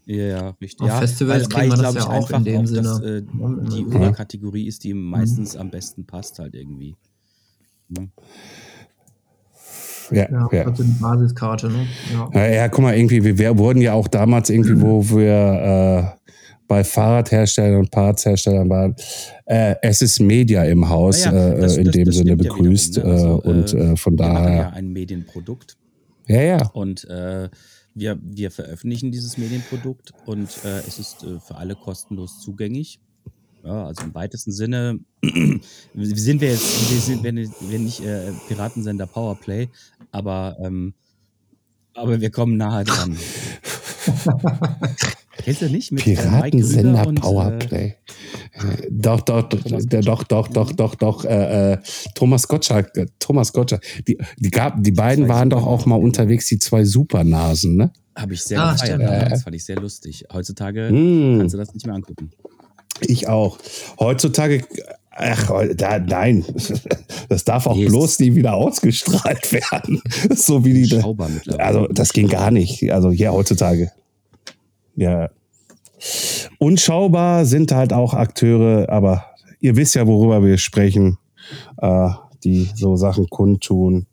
Ja, 0.10 0.24
ja, 0.24 0.50
richtig. 0.62 0.82
Auf 0.82 0.88
ja, 0.88 1.00
Festivals 1.00 1.50
kriegen 1.50 1.70
wir 1.70 1.78
das 1.78 1.94
glaub 1.94 1.96
ja 1.96 2.10
auch 2.18 2.30
in 2.32 2.44
dem 2.46 2.62
dass, 2.62 2.70
Sinne. 2.70 3.02
äh, 3.04 3.16
Ja, 3.40 3.70
die 3.76 3.84
mhm. 3.84 3.96
Oberkategorie 3.96 4.66
ist, 4.68 4.84
die 4.86 4.94
meistens 4.94 5.56
am 5.58 5.70
besten 5.70 6.06
passt 6.06 6.40
halt 6.40 6.56
irgendwie. 6.56 6.96
Ne? 7.90 8.10
Ja, 10.12 10.30
Ja, 10.32 10.48
ja. 10.52 10.64
also 10.66 10.84
die 10.84 10.92
Basiskarte, 11.02 11.68
ne? 11.70 11.86
Ja. 12.14 12.30
Ja, 12.34 12.48
ja, 12.48 12.68
guck 12.70 12.82
mal, 12.84 12.96
irgendwie, 12.96 13.22
wir, 13.24 13.38
wir 13.38 13.58
wurden 13.58 13.82
ja 13.82 13.92
auch 13.94 14.08
damals 14.08 14.50
irgendwie, 14.50 14.80
wo 14.82 15.04
wir 15.10 16.14
äh, 16.16 16.32
bei 16.70 16.84
Fahrradherstellern 16.86 17.80
und 17.80 17.92
Partsherstellern 17.92 18.70
waren, 18.70 18.96
äh, 19.46 19.76
es 19.82 20.02
ist 20.02 20.20
Media 20.22 20.64
im 20.64 20.88
Haus 20.88 21.26
ja, 21.26 21.32
äh, 21.32 21.60
das- 21.60 21.76
in 21.78 21.86
das- 21.86 21.94
dem 21.94 22.06
das 22.06 22.16
Sinne 22.16 22.30
ja 22.32 22.36
begrüßt. 22.38 22.96
wiederum, 22.98 23.10
ne? 23.12 23.16
Also, 23.16 23.42
äh, 23.44 23.48
und 23.50 23.74
äh, 23.74 23.92
äh, 23.94 23.98
von 23.98 24.18
Wir 24.18 24.26
machen 24.28 24.36
ja 24.44 24.44
daher, 24.50 24.74
ein 24.74 24.94
Medienprodukt 24.94 25.76
ja, 26.28 26.42
ja. 26.42 26.68
und 26.74 27.04
äh, 27.10 27.50
wir, 27.98 28.20
wir 28.22 28.52
veröffentlichen 28.52 29.12
dieses 29.12 29.38
Medienprodukt 29.38 30.14
und 30.26 30.64
äh, 30.64 30.80
es 30.88 31.00
ist 31.00 31.24
äh, 31.24 31.40
für 31.40 31.56
alle 31.56 31.76
kostenlos 31.76 32.42
zugänglich. 32.42 33.00
Ja, 33.64 33.86
also 33.86 34.04
im 34.04 34.14
weitesten 34.14 34.52
Sinne 34.52 35.00
sind 35.22 36.42
wir 36.42 36.50
jetzt, 36.50 36.92
wir 36.92 37.00
sind, 37.00 37.24
wenn, 37.24 37.36
wenn 37.36 37.84
nicht 37.84 38.02
äh, 38.02 38.32
Piratensender 38.48 39.08
Powerplay, 39.08 39.70
aber, 40.12 40.58
ähm, 40.62 40.94
aber 41.94 42.22
wir 42.22 42.30
kommen 42.30 42.58
nahe 42.58 42.84
dran. 42.84 43.18
Kennst 45.44 45.62
du 45.62 45.70
nicht? 45.70 45.92
Mit, 45.92 46.06
äh, 46.08 46.16
Piratensender 46.16 47.08
und, 47.08 47.18
Äh, 47.18 47.22
Powerplay. 47.22 47.86
Äh, 47.86 47.96
doch, 48.90 49.22
doch, 49.22 49.44
doch, 49.44 49.62
doch, 49.64 50.24
doch, 50.24 50.48
doch, 50.48 50.72
doch, 50.74 50.96
doch, 50.96 51.26
äh, 51.26 51.74
äh, 51.74 51.78
Thomas 52.16 52.48
Gottschalk, 52.48 52.96
äh, 52.98 53.06
Thomas 53.20 53.54
Gottschalk. 53.54 53.84
Die, 54.08 54.18
die, 54.38 54.50
gab, 54.50 54.82
die 54.84 54.92
beiden 54.92 55.28
waren 55.28 55.50
doch 55.50 55.66
auch 55.66 55.86
mal 55.86 55.96
unterwegs, 55.96 56.48
die 56.48 56.60
zwei 56.60 56.84
Supernasen, 56.84 57.76
ne? 57.78 57.92
Habe 58.16 58.34
ich 58.34 58.42
sehr 58.44 58.60
Ah, 58.60 58.74
gefeiert. 58.74 59.00
ja. 59.02 59.30
Das 59.30 59.44
fand 59.44 59.56
ich 59.56 59.64
sehr 59.64 59.76
lustig. 59.80 60.26
Heutzutage 60.34 60.92
Mm. 60.92 61.40
kannst 61.40 61.54
du 61.54 61.58
das 61.60 61.74
nicht 61.74 61.86
mehr 61.86 61.96
angucken. 61.96 62.32
Ich 63.02 63.28
auch. 63.28 63.60
Heutzutage, 64.00 64.64
ach, 65.12 65.52
da, 65.76 66.00
nein, 66.00 66.44
das 67.30 67.44
darf 67.44 67.68
auch 67.68 67.76
Nee, 67.76 67.84
es 67.86 67.90
bloß 67.92 68.20
nie 68.20 68.34
wieder 68.34 68.56
ausgestrahlt 68.56 69.52
werden. 69.54 70.02
so 70.36 70.66
wie 70.66 70.74
die. 70.84 71.00
Also, 71.60 71.86
das 71.88 72.12
ging 72.12 72.28
gar 72.28 72.50
nicht. 72.50 72.92
Also, 72.92 73.12
ja, 73.12 73.32
heutzutage. 73.32 73.92
Ja. 74.98 75.30
Unschaubar 76.60 77.46
sind 77.46 77.72
halt 77.72 77.94
auch 77.94 78.14
Akteure, 78.14 78.90
aber 78.90 79.26
ihr 79.60 79.76
wisst 79.76 79.96
ja, 79.96 80.06
worüber 80.06 80.44
wir 80.44 80.58
sprechen, 80.58 81.18
äh, 81.78 82.10
die 82.44 82.70
so 82.76 82.96
Sachen 82.96 83.28
kundtun, 83.30 84.08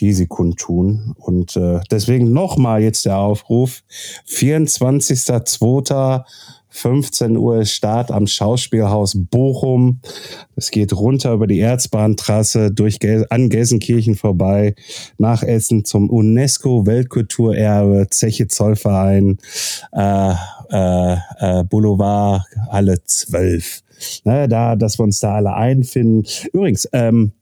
die 0.00 0.12
sie 0.12 0.26
kundtun. 0.26 1.14
Und 1.18 1.56
äh, 1.56 1.80
deswegen 1.90 2.32
nochmal 2.32 2.82
jetzt 2.82 3.04
der 3.04 3.18
Aufruf: 3.18 3.82
24.02. 4.28 6.24
15 6.72 7.36
Uhr 7.36 7.60
ist 7.60 7.72
Start 7.72 8.10
am 8.10 8.26
Schauspielhaus 8.26 9.14
Bochum. 9.30 10.00
Es 10.56 10.70
geht 10.70 10.94
runter 10.94 11.34
über 11.34 11.46
die 11.46 11.60
Erzbahntrasse 11.60 12.72
durch 12.72 12.98
Gel 12.98 13.26
an 13.28 13.50
Gelsenkirchen 13.50 14.16
vorbei 14.16 14.74
nach 15.18 15.42
Essen 15.42 15.84
zum 15.84 16.08
UNESCO 16.08 16.86
Weltkulturerbe 16.86 18.06
Zeche 18.10 18.48
Zollverein 18.48 19.36
äh, 19.92 20.32
äh, 20.70 21.16
äh, 21.38 21.64
Boulevard 21.64 22.46
Halle 22.70 23.04
12. 23.04 23.82
Ne, 24.24 24.48
da, 24.48 24.74
dass 24.74 24.98
wir 24.98 25.04
uns 25.04 25.20
da 25.20 25.34
alle 25.36 25.54
einfinden. 25.54 26.26
Übrigens, 26.52 26.88
ähm, 26.92 27.32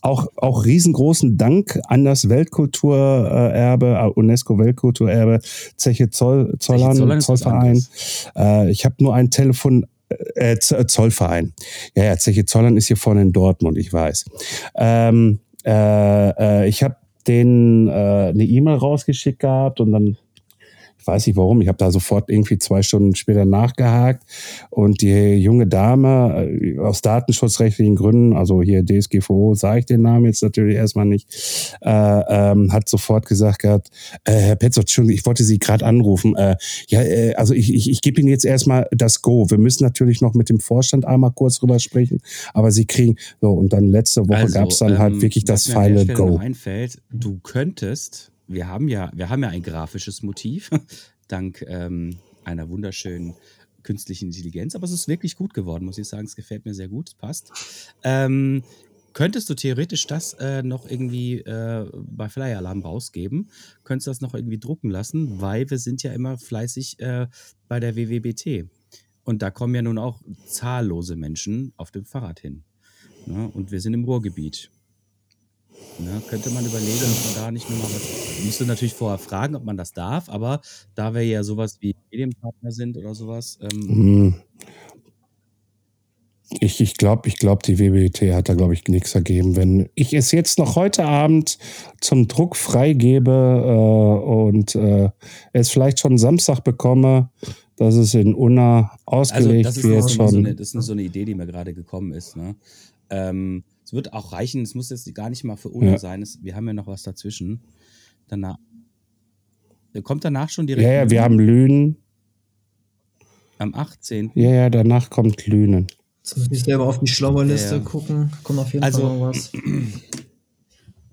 auch, 0.00 0.28
auch 0.36 0.64
riesengroßen 0.64 1.36
Dank 1.36 1.78
an 1.88 2.04
das 2.04 2.28
Weltkulturerbe, 2.28 3.86
äh, 3.86 4.10
UNESCO 4.14 4.58
Weltkulturerbe, 4.58 5.40
Zeche 5.76 6.10
Zoll, 6.10 6.54
Zollern, 6.58 7.08
was 7.08 7.24
Zollverein. 7.26 7.84
Äh, 8.36 8.70
ich 8.70 8.84
habe 8.84 8.94
nur 9.00 9.14
ein 9.14 9.30
Telefon, 9.30 9.86
äh, 10.36 10.56
Z- 10.58 10.90
Zollverein. 10.90 11.52
Ja, 11.94 12.04
ja, 12.04 12.16
Zeche 12.16 12.44
Zollern 12.44 12.76
ist 12.76 12.86
hier 12.86 12.96
vorne 12.96 13.22
in 13.22 13.32
Dortmund, 13.32 13.76
ich 13.78 13.92
weiß. 13.92 14.26
Ähm, 14.76 15.40
äh, 15.64 16.62
äh, 16.62 16.68
ich 16.68 16.82
habe 16.82 16.96
denen 17.26 17.88
äh, 17.88 17.90
eine 18.32 18.44
E-Mail 18.44 18.76
rausgeschickt 18.76 19.40
gehabt 19.40 19.80
und 19.80 19.92
dann 19.92 20.16
weiß 21.08 21.26
nicht 21.26 21.36
warum. 21.36 21.60
Ich 21.60 21.68
habe 21.68 21.78
da 21.78 21.90
sofort 21.90 22.30
irgendwie 22.30 22.58
zwei 22.58 22.82
Stunden 22.82 23.14
später 23.14 23.44
nachgehakt 23.44 24.22
und 24.70 25.00
die 25.00 25.34
junge 25.34 25.66
Dame 25.66 26.48
äh, 26.48 26.78
aus 26.78 27.02
datenschutzrechtlichen 27.02 27.96
Gründen, 27.96 28.36
also 28.36 28.62
hier 28.62 28.84
DSGVO, 28.84 29.54
sage 29.54 29.80
ich 29.80 29.86
den 29.86 30.02
Namen 30.02 30.26
jetzt 30.26 30.42
natürlich 30.42 30.76
erstmal 30.76 31.06
nicht, 31.06 31.76
äh, 31.80 31.90
ähm, 31.90 32.72
hat 32.72 32.88
sofort 32.88 33.26
gesagt 33.26 33.60
gehabt, 33.60 33.88
äh, 34.24 34.32
Herr 34.32 34.56
Petzold, 34.56 34.84
Entschuldigung, 34.84 35.18
ich 35.18 35.26
wollte 35.26 35.44
Sie 35.44 35.58
gerade 35.58 35.84
anrufen. 35.84 36.36
Äh, 36.36 36.56
ja, 36.88 37.02
äh, 37.02 37.34
also 37.34 37.54
ich, 37.54 37.72
ich, 37.74 37.90
ich 37.90 38.00
gebe 38.02 38.20
Ihnen 38.20 38.28
jetzt 38.28 38.44
erstmal 38.44 38.86
das 38.92 39.22
Go. 39.22 39.50
Wir 39.50 39.58
müssen 39.58 39.84
natürlich 39.84 40.20
noch 40.20 40.34
mit 40.34 40.48
dem 40.48 40.60
Vorstand 40.60 41.06
einmal 41.06 41.32
kurz 41.32 41.58
drüber 41.58 41.78
sprechen, 41.78 42.20
aber 42.52 42.70
Sie 42.70 42.86
kriegen 42.86 43.16
so 43.40 43.50
und 43.50 43.72
dann 43.72 43.84
letzte 43.84 44.28
Woche 44.28 44.38
Also, 44.38 44.54
gab 44.54 44.68
es 44.68 44.78
dann 44.78 44.98
halt 44.98 45.14
ähm, 45.14 45.22
wirklich 45.22 45.44
das 45.44 45.68
noch 45.68 46.14
Go. 46.14 46.36
einfällt, 46.36 47.00
du 47.10 47.38
könntest, 47.42 48.30
wir 48.48 48.66
haben 48.66 48.88
ja, 48.88 49.10
wir 49.14 49.28
haben 49.28 49.42
ja 49.42 49.50
ein 49.50 49.62
grafisches 49.62 50.22
Motiv, 50.22 50.70
dank 51.28 51.62
ähm, 51.68 52.18
einer 52.44 52.68
wunderschönen 52.68 53.34
künstlichen 53.82 54.26
Intelligenz, 54.26 54.74
aber 54.74 54.84
es 54.84 54.92
ist 54.92 55.08
wirklich 55.08 55.36
gut 55.36 55.54
geworden, 55.54 55.84
muss 55.84 55.98
ich 55.98 56.08
sagen. 56.08 56.26
Es 56.26 56.36
gefällt 56.36 56.64
mir 56.64 56.74
sehr 56.74 56.88
gut, 56.88 57.08
es 57.08 57.14
passt. 57.14 57.94
Ähm, 58.02 58.62
könntest 59.12 59.48
du 59.48 59.54
theoretisch 59.54 60.06
das 60.06 60.34
äh, 60.34 60.62
noch 60.62 60.88
irgendwie 60.88 61.38
äh, 61.38 61.90
bei 61.94 62.28
Flyer 62.28 62.58
Alarm 62.58 62.82
rausgeben? 62.82 63.50
Könntest 63.84 64.06
du 64.06 64.10
das 64.10 64.20
noch 64.20 64.34
irgendwie 64.34 64.58
drucken 64.58 64.90
lassen, 64.90 65.40
weil 65.40 65.70
wir 65.70 65.78
sind 65.78 66.02
ja 66.02 66.12
immer 66.12 66.38
fleißig 66.38 67.00
äh, 67.00 67.28
bei 67.68 67.80
der 67.80 67.96
WWBT. 67.96 68.68
Und 69.24 69.42
da 69.42 69.50
kommen 69.50 69.74
ja 69.74 69.82
nun 69.82 69.98
auch 69.98 70.20
zahllose 70.46 71.14
Menschen 71.14 71.72
auf 71.76 71.90
dem 71.90 72.04
Fahrrad 72.04 72.40
hin. 72.40 72.64
Ne? 73.26 73.48
Und 73.48 73.70
wir 73.70 73.80
sind 73.80 73.94
im 73.94 74.04
Ruhrgebiet. 74.04 74.70
Ne? 76.00 76.22
Könnte 76.28 76.50
man 76.50 76.64
überlegen, 76.64 77.04
ob 77.04 77.24
man 77.24 77.44
da 77.44 77.50
nicht 77.50 77.68
nur 77.68 77.78
mal 77.78 77.84
was. 77.86 78.44
Müsste 78.44 78.66
natürlich 78.66 78.94
vorher 78.94 79.18
fragen, 79.18 79.56
ob 79.56 79.64
man 79.64 79.76
das 79.76 79.92
darf, 79.92 80.28
aber 80.28 80.60
da 80.94 81.14
wir 81.14 81.22
ja 81.22 81.42
sowas 81.42 81.78
wie 81.80 81.94
Medienpartner 82.10 82.70
sind 82.70 82.96
oder 82.96 83.14
sowas, 83.14 83.58
ähm, 83.60 83.88
Hm. 83.88 84.34
Ich, 86.60 86.80
ich 86.80 86.96
glaube, 86.96 87.28
ich 87.28 87.36
glaub, 87.36 87.62
die 87.62 87.78
WBT 87.78 88.32
hat 88.32 88.48
da, 88.48 88.54
glaube 88.54 88.72
ich, 88.72 88.88
nichts 88.88 89.14
ergeben. 89.14 89.54
Wenn 89.54 89.90
ich 89.94 90.14
es 90.14 90.32
jetzt 90.32 90.58
noch 90.58 90.76
heute 90.76 91.04
Abend 91.04 91.58
zum 92.00 92.26
Druck 92.26 92.56
freigebe 92.56 93.30
äh, 93.30 94.30
und 94.30 94.74
äh, 94.74 95.10
es 95.52 95.68
vielleicht 95.68 96.00
schon 96.00 96.16
Samstag 96.16 96.64
bekomme, 96.64 97.28
dass 97.76 97.96
es 97.96 98.14
in 98.14 98.34
Unna 98.34 98.92
also 99.04 99.34
ausgelegt 99.34 99.66
das 99.66 99.76
ist, 99.76 99.84
wird, 99.84 100.00
nur 100.00 100.08
so 100.08 100.22
eine, 100.22 100.48
schon. 100.48 100.56
das 100.56 100.68
ist 100.68 100.74
nur 100.74 100.82
so 100.82 100.92
eine 100.92 101.02
Idee, 101.02 101.26
die 101.26 101.34
mir 101.34 101.46
gerade 101.46 101.74
gekommen 101.74 102.14
ist. 102.14 102.34
Ne? 102.34 102.56
Ähm, 103.10 103.62
es 103.88 103.94
wird 103.94 104.12
auch 104.12 104.32
reichen, 104.32 104.60
es 104.60 104.74
muss 104.74 104.90
jetzt 104.90 105.14
gar 105.14 105.30
nicht 105.30 105.44
mal 105.44 105.56
für 105.56 105.70
Unna 105.70 105.92
Ja. 105.92 105.98
sein. 105.98 106.20
Es, 106.20 106.42
wir 106.42 106.54
haben 106.54 106.66
ja 106.66 106.74
noch 106.74 106.86
was 106.86 107.04
dazwischen. 107.04 107.62
Danach. 108.26 108.58
Kommt 110.02 110.26
danach 110.26 110.50
schon 110.50 110.66
direkt 110.66 110.84
Ja, 110.86 110.92
ja, 110.92 111.10
wir 111.10 111.22
haben 111.22 111.38
Lünen. 111.38 111.96
am 113.56 113.74
18. 113.74 114.30
Ja, 114.34 114.50
ja, 114.50 114.68
danach 114.70 115.08
kommt 115.08 115.46
Lünen. 115.46 115.86
Jetzt 116.22 116.36
muss 116.36 116.48
ich 116.50 116.64
selber 116.64 116.84
auf 116.86 116.98
die 117.00 117.06
schlaue 117.06 117.44
Liste 117.46 117.76
Ja. 117.76 117.80
gucken. 117.80 118.30
Kommt 118.42 118.58
auf 118.58 118.74
jeden 118.74 118.84
Also- 118.84 119.00
Fall 119.00 119.16
noch 119.16 119.28
was. 119.28 119.50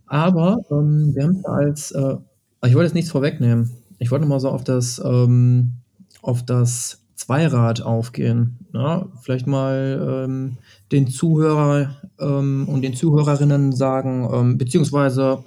Aber 0.07 0.59
ähm, 0.69 1.15
wir 1.15 1.23
haben 1.23 1.45
als, 1.45 1.91
äh, 1.91 2.17
ich 2.65 2.73
wollte 2.73 2.83
jetzt 2.87 2.93
nichts 2.93 3.09
vorwegnehmen. 3.11 3.71
Ich 3.99 4.11
wollte 4.11 4.25
mal 4.25 4.41
so 4.41 4.49
auf 4.49 4.65
das, 4.65 5.01
ähm, 5.03 5.75
auf 6.21 6.43
das 6.43 7.04
Zweirad 7.15 7.81
aufgehen. 7.81 8.59
Ja? 8.73 9.07
Vielleicht 9.21 9.47
mal 9.47 10.25
ähm, 10.25 10.57
den 10.91 11.07
Zuhörer 11.07 11.95
ähm, 12.19 12.67
und 12.67 12.81
den 12.81 12.93
Zuhörerinnen 12.93 13.71
sagen, 13.71 14.29
ähm, 14.31 14.57
beziehungsweise 14.57 15.43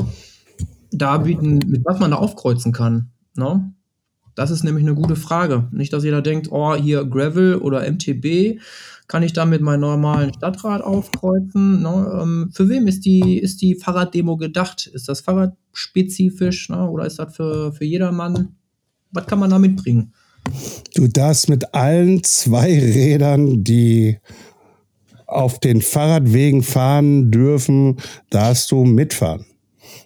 darbieten, 0.91 1.61
mit 1.67 1.85
was 1.85 2.01
man 2.01 2.11
da 2.11 2.17
aufkreuzen 2.17 2.73
kann. 2.73 3.11
Ne? 3.35 3.73
Das 4.35 4.51
ist 4.51 4.65
nämlich 4.65 4.85
eine 4.85 4.95
gute 4.95 5.17
Frage. 5.17 5.69
Nicht, 5.71 5.93
dass 5.93 6.05
jeder 6.05 6.23
denkt, 6.23 6.51
oh, 6.51 6.75
hier 6.75 7.05
Gravel 7.05 7.57
oder 7.57 7.91
MTB, 7.91 8.61
kann 9.09 9.23
ich 9.23 9.33
damit 9.33 9.63
meinen 9.63 9.81
normalen 9.81 10.33
Stadtrat 10.33 10.83
aufkreuzen? 10.83 11.83
Ne? 11.83 12.49
Für 12.53 12.69
wem 12.69 12.87
ist 12.87 13.05
die, 13.05 13.39
ist 13.39 13.61
die 13.63 13.75
Fahrraddemo 13.75 14.37
gedacht? 14.37 14.87
Ist 14.87 15.09
das 15.09 15.23
fahrradspezifisch 15.23 16.69
ne? 16.69 16.89
oder 16.89 17.07
ist 17.07 17.19
das 17.19 17.35
für, 17.35 17.73
für 17.73 17.85
jedermann? 17.85 18.57
Was 19.11 19.27
kann 19.27 19.39
man 19.39 19.51
da 19.51 19.59
mitbringen? 19.59 20.13
Du 20.95 21.09
darfst 21.09 21.49
mit 21.49 21.75
allen 21.75 22.23
zwei 22.25 22.79
Rädern, 22.79 23.65
die 23.65 24.19
auf 25.27 25.59
den 25.59 25.83
Fahrradwegen 25.83 26.63
fahren 26.63 27.31
dürfen, 27.31 27.97
darfst 28.31 28.71
du 28.71 28.85
mitfahren. 28.85 29.45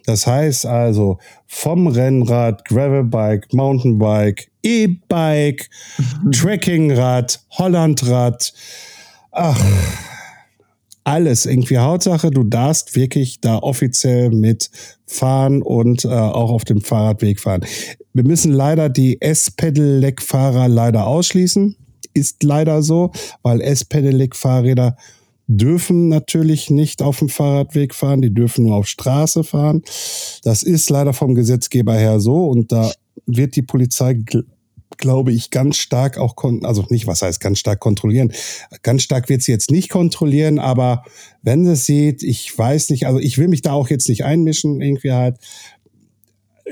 Das 0.05 0.27
heißt 0.27 0.65
also 0.65 1.17
vom 1.47 1.87
Rennrad, 1.87 2.65
Gravelbike, 2.65 3.53
Mountainbike, 3.53 4.51
E-Bike, 4.61 5.69
Trekkingrad, 6.31 7.41
Hollandrad, 7.51 8.53
ach, 9.31 9.63
alles 11.03 11.45
irgendwie 11.45 11.77
Hauptsache, 11.77 12.31
du 12.31 12.43
darfst 12.43 12.95
wirklich 12.95 13.41
da 13.41 13.57
offiziell 13.57 14.29
mitfahren 14.31 15.61
und 15.61 16.05
äh, 16.05 16.09
auch 16.09 16.51
auf 16.51 16.63
dem 16.63 16.81
Fahrradweg 16.81 17.39
fahren. 17.39 17.65
Wir 18.13 18.23
müssen 18.23 18.51
leider 18.51 18.89
die 18.89 19.21
S-Pedelec-Fahrer 19.21 20.67
leider 20.67 21.07
ausschließen. 21.07 21.75
Ist 22.13 22.43
leider 22.43 22.83
so, 22.83 23.11
weil 23.41 23.59
S-Pedelec-Fahrräder 23.61 24.97
dürfen 25.47 26.07
natürlich 26.07 26.69
nicht 26.69 27.01
auf 27.01 27.19
dem 27.19 27.29
Fahrradweg 27.29 27.93
fahren, 27.93 28.21
die 28.21 28.33
dürfen 28.33 28.65
nur 28.65 28.75
auf 28.75 28.87
Straße 28.87 29.43
fahren. 29.43 29.81
Das 30.43 30.63
ist 30.63 30.89
leider 30.89 31.13
vom 31.13 31.35
Gesetzgeber 31.35 31.95
her 31.95 32.19
so 32.19 32.47
und 32.47 32.71
da 32.71 32.91
wird 33.25 33.55
die 33.55 33.61
Polizei, 33.61 34.17
glaube 34.97 35.31
ich, 35.31 35.49
ganz 35.49 35.77
stark 35.77 36.17
auch, 36.17 36.35
kon 36.35 36.65
also 36.65 36.85
nicht, 36.89 37.07
was 37.07 37.21
heißt 37.21 37.39
ganz 37.39 37.59
stark 37.59 37.79
kontrollieren. 37.79 38.31
Ganz 38.81 39.03
stark 39.03 39.29
wird 39.29 39.41
sie 39.41 39.51
jetzt 39.51 39.71
nicht 39.71 39.89
kontrollieren, 39.89 40.59
aber 40.59 41.03
wenn 41.41 41.65
sie 41.65 41.71
es 41.71 41.85
sieht, 41.85 42.23
ich 42.23 42.57
weiß 42.57 42.89
nicht, 42.89 43.07
also 43.07 43.19
ich 43.19 43.37
will 43.37 43.47
mich 43.47 43.61
da 43.61 43.73
auch 43.73 43.89
jetzt 43.89 44.09
nicht 44.09 44.25
einmischen, 44.25 44.81
irgendwie 44.81 45.11
halt, 45.11 45.37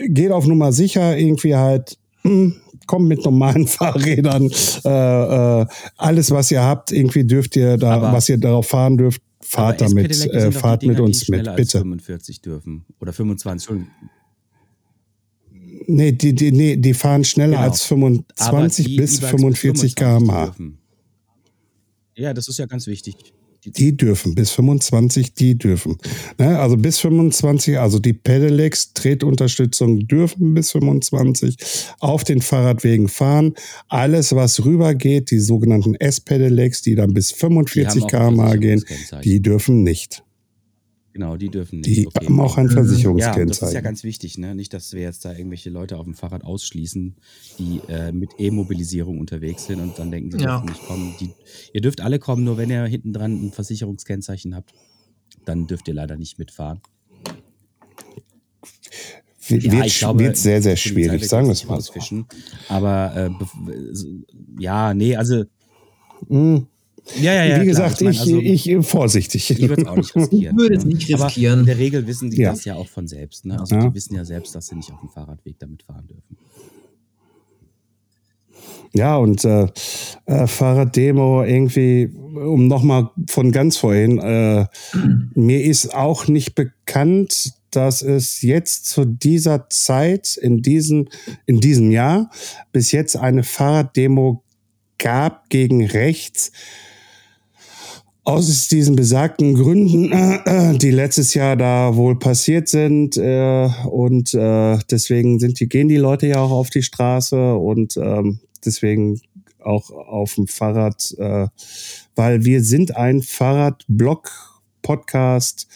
geht 0.07 0.31
auf 0.31 0.47
Nummer 0.47 0.71
sicher, 0.71 1.17
irgendwie 1.17 1.55
halt, 1.55 1.97
hm, 2.21 2.55
kommt 2.87 3.07
mit 3.07 3.23
normalen 3.23 3.67
Fahrrädern, 3.67 4.51
äh, 4.85 5.61
äh, 5.61 5.65
alles, 5.97 6.31
was 6.31 6.51
ihr 6.51 6.61
habt, 6.63 6.91
irgendwie 6.91 7.23
dürft 7.23 7.55
ihr 7.55 7.77
da, 7.77 7.95
Aber- 7.95 8.13
was 8.13 8.27
ihr 8.29 8.37
darauf 8.37 8.67
fahren 8.67 8.97
dürft, 8.97 9.21
fahrt 9.41 9.81
damit, 9.81 10.25
äh, 10.27 10.51
fahrt 10.51 10.83
mit 10.83 10.99
uns 10.99 11.27
mit, 11.29 11.43
bitte. 11.55 11.79
45 11.79 12.41
dürfen. 12.41 12.85
Oder 12.99 13.11
25. 13.13 13.85
Nee, 15.95 16.11
die, 16.11 16.33
die, 16.33 16.51
nee, 16.51 16.77
die 16.77 16.93
fahren 16.93 17.23
schneller 17.23 17.57
Genau. 17.57 17.63
als 17.69 17.81
Aber 17.83 17.99
25 17.99 18.85
die 18.85 18.95
bis 18.97 19.17
E-Bikes 19.17 19.29
45 19.29 19.95
25, 19.95 19.95
die 19.95 20.03
km/h. 20.03 20.55
Ja, 22.15 22.33
das 22.33 22.47
ist 22.47 22.59
ja 22.59 22.65
ganz 22.65 22.87
wichtig. 22.87 23.15
Die, 23.63 23.71
Die 23.71 23.95
dürfen, 23.95 24.33
bis 24.33 24.49
25, 24.51 25.35
die 25.35 25.55
dürfen. 25.55 25.97
Ne, 26.39 26.57
also 26.57 26.77
bis 26.77 26.97
25, 26.97 27.77
also 27.77 27.99
die 27.99 28.13
Pedelecs, 28.13 28.93
Tretunterstützung 28.93 30.07
dürfen 30.07 30.55
bis 30.55 30.71
25 30.71 31.57
auf 31.99 32.23
den 32.23 32.41
Fahrradwegen 32.41 33.07
fahren. 33.07 33.53
Alles, 33.87 34.33
was 34.33 34.65
rübergeht, 34.65 35.29
die 35.29 35.39
sogenannten 35.39 35.93
S-Pedelecs, 35.93 36.81
die 36.81 36.95
dann 36.95 37.13
bis 37.13 37.29
Die 37.29 37.35
45 37.35 38.01
haben 38.01 38.39
auch 38.39 38.45
km/h 38.45 38.55
gehen, 38.55 38.83
die 39.23 39.41
dürfen 39.43 39.83
nicht. 39.83 40.23
Genau, 41.13 41.37
die 41.37 41.49
dürfen 41.49 41.81
nicht. 41.81 41.97
Die 41.97 42.07
okay. 42.07 42.25
haben 42.25 42.39
auch 42.39 42.57
ein 42.57 42.65
Mhm. 42.65 42.69
Ja, 42.69 42.75
das 42.75 42.87
ist 42.87 43.01
ja 43.01 43.11
Versicherungskennzeichen. 43.11 43.83
ganz 43.83 44.03
wichtig, 44.03 44.37
ne? 44.37 44.55
Nicht, 44.55 44.73
dass 44.73 44.93
wir 44.93 45.01
jetzt 45.01 45.25
da 45.25 45.33
irgendwelche 45.33 45.69
Leute 45.69 45.97
auf 45.97 46.05
dem 46.05 46.13
Fahrrad 46.13 46.43
ausschließen, 46.43 47.15
die 47.59 47.79
äh, 47.87 48.11
mit 48.11 48.31
E-Mobilisierung 48.39 49.19
unterwegs 49.19 49.65
sind 49.65 49.79
und 49.79 49.97
dann 49.99 50.11
denken, 50.11 50.31
sie 50.31 50.39
Ja. 50.39 50.59
dürfen 50.59 50.69
nicht 50.69 50.85
kommen. 50.85 51.15
Die, 51.19 51.31
ihr 51.73 51.81
dürft 51.81 52.01
alle 52.01 52.19
kommen, 52.19 52.43
nur 52.43 52.57
wenn 52.57 52.69
ihr 52.69 52.83
hinten 52.85 53.13
dran 53.13 53.45
ein 53.45 53.51
Versicherungskennzeichen 53.51 54.55
habt, 54.55 54.73
dann 55.45 55.67
dürft 55.67 55.87
ihr 55.87 55.93
leider 55.93 56.17
nicht 56.17 56.37
mitfahren. 56.39 56.81
wird, 59.47 59.63
Ja, 59.63 59.71
wird, 59.71 59.85
ich 59.87 59.99
glaube, 59.99 60.19
wird 60.23 60.37
sehr, 60.37 60.61
sehr 60.61 60.75
schwierig, 60.75 61.27
sagen 61.27 61.47
wir 61.47 61.53
es 61.53 61.65
mal. 61.65 61.81
Aber 62.69 63.15
äh, 63.15 63.29
ja, 64.59 64.93
nee, 64.93 65.15
also 65.15 65.43
Hm. 66.27 66.67
Ja, 67.19 67.33
ja, 67.33 67.43
ja. 67.43 67.49
Wie 67.49 67.53
klar. 67.53 67.65
gesagt, 67.65 68.01
mein, 68.01 68.11
ich, 68.13 68.19
also, 68.21 68.39
ich, 68.39 68.77
vorsichtig. 68.87 69.49
ich 69.51 69.67
würde 69.69 69.81
es 69.83 69.87
auch 69.87 69.95
nicht 69.97 70.15
riskieren. 70.15 70.55
Ich 70.55 70.61
würde 70.61 70.75
es 70.75 70.85
nicht 70.85 71.13
Aber 71.13 71.25
riskieren. 71.25 71.59
in 71.61 71.65
der 71.65 71.77
Regel 71.77 72.07
wissen 72.07 72.29
die 72.31 72.37
Ja. 72.41 72.51
das 72.51 72.65
ja 72.65 72.75
auch 72.75 72.87
von 72.87 73.07
selbst. 73.07 73.45
Ne? 73.45 73.59
Also 73.59 73.75
Ja. 73.75 73.87
die 73.87 73.93
wissen 73.95 74.15
ja 74.15 74.23
selbst, 74.25 74.53
dass 74.55 74.67
sie 74.67 74.75
nicht 74.75 74.91
auf 74.91 74.99
dem 74.99 75.09
Fahrradweg 75.09 75.57
damit 75.59 75.83
fahren 75.83 76.07
dürfen. 76.07 76.37
Ja, 78.93 79.15
und 79.17 79.45
äh, 79.45 79.67
äh, 80.25 80.47
Fahrraddemo 80.47 81.43
irgendwie, 81.43 82.07
um 82.13 82.67
nochmal 82.67 83.09
von 83.29 83.51
ganz 83.51 83.77
vorhin, 83.77 84.17
äh, 84.19 84.65
mir 85.33 85.63
ist 85.63 85.93
auch 85.95 86.27
nicht 86.27 86.55
bekannt, 86.55 87.53
dass 87.71 88.01
es 88.01 88.41
jetzt 88.41 88.85
zu 88.87 89.05
dieser 89.05 89.69
Zeit, 89.69 90.35
in, 90.35 90.61
diesen, 90.61 91.07
in 91.45 91.61
diesem 91.61 91.89
Jahr, 91.91 92.29
bis 92.73 92.91
jetzt 92.91 93.15
eine 93.15 93.43
Fahrraddemo 93.43 94.43
gab 94.97 95.49
gegen 95.49 95.85
rechts 95.85 96.51
aus 98.23 98.67
diesen 98.67 98.95
besagten 98.95 99.55
Gründen, 99.55 100.11
äh, 100.11 100.77
die 100.77 100.91
letztes 100.91 101.33
Jahr 101.33 101.55
da 101.55 101.95
wohl 101.95 102.19
passiert 102.19 102.67
sind. 102.67 103.17
Äh, 103.17 103.69
und 103.89 104.33
äh, 104.33 104.77
deswegen 104.89 105.39
sind 105.39 105.59
die, 105.59 105.67
gehen 105.67 105.87
die 105.87 105.97
Leute 105.97 106.27
ja 106.27 106.37
auch 106.37 106.51
auf 106.51 106.69
die 106.69 106.83
Straße 106.83 107.55
und 107.55 107.97
ähm, 107.97 108.39
deswegen 108.63 109.19
auch 109.59 109.89
auf 109.91 110.35
dem 110.35 110.47
Fahrrad, 110.47 111.15
äh, 111.17 111.47
weil 112.15 112.45
wir 112.45 112.63
sind 112.63 112.95
ein 112.95 113.21
Fahrradblog. 113.21 114.51
Podcast. 114.81 115.67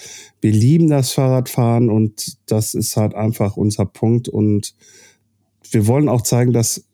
Wir 0.41 0.51
lieben 0.51 0.89
das 0.89 1.11
Fahrradfahren 1.11 1.89
und 1.89 2.37
das 2.47 2.73
ist 2.73 2.97
halt 2.97 3.13
einfach 3.13 3.55
unser 3.55 3.85
Punkt. 3.85 4.27
Und 4.27 4.73
wir 5.71 5.87
wollen 5.87 6.09
auch 6.09 6.21
zeigen, 6.21 6.53
dass 6.53 6.85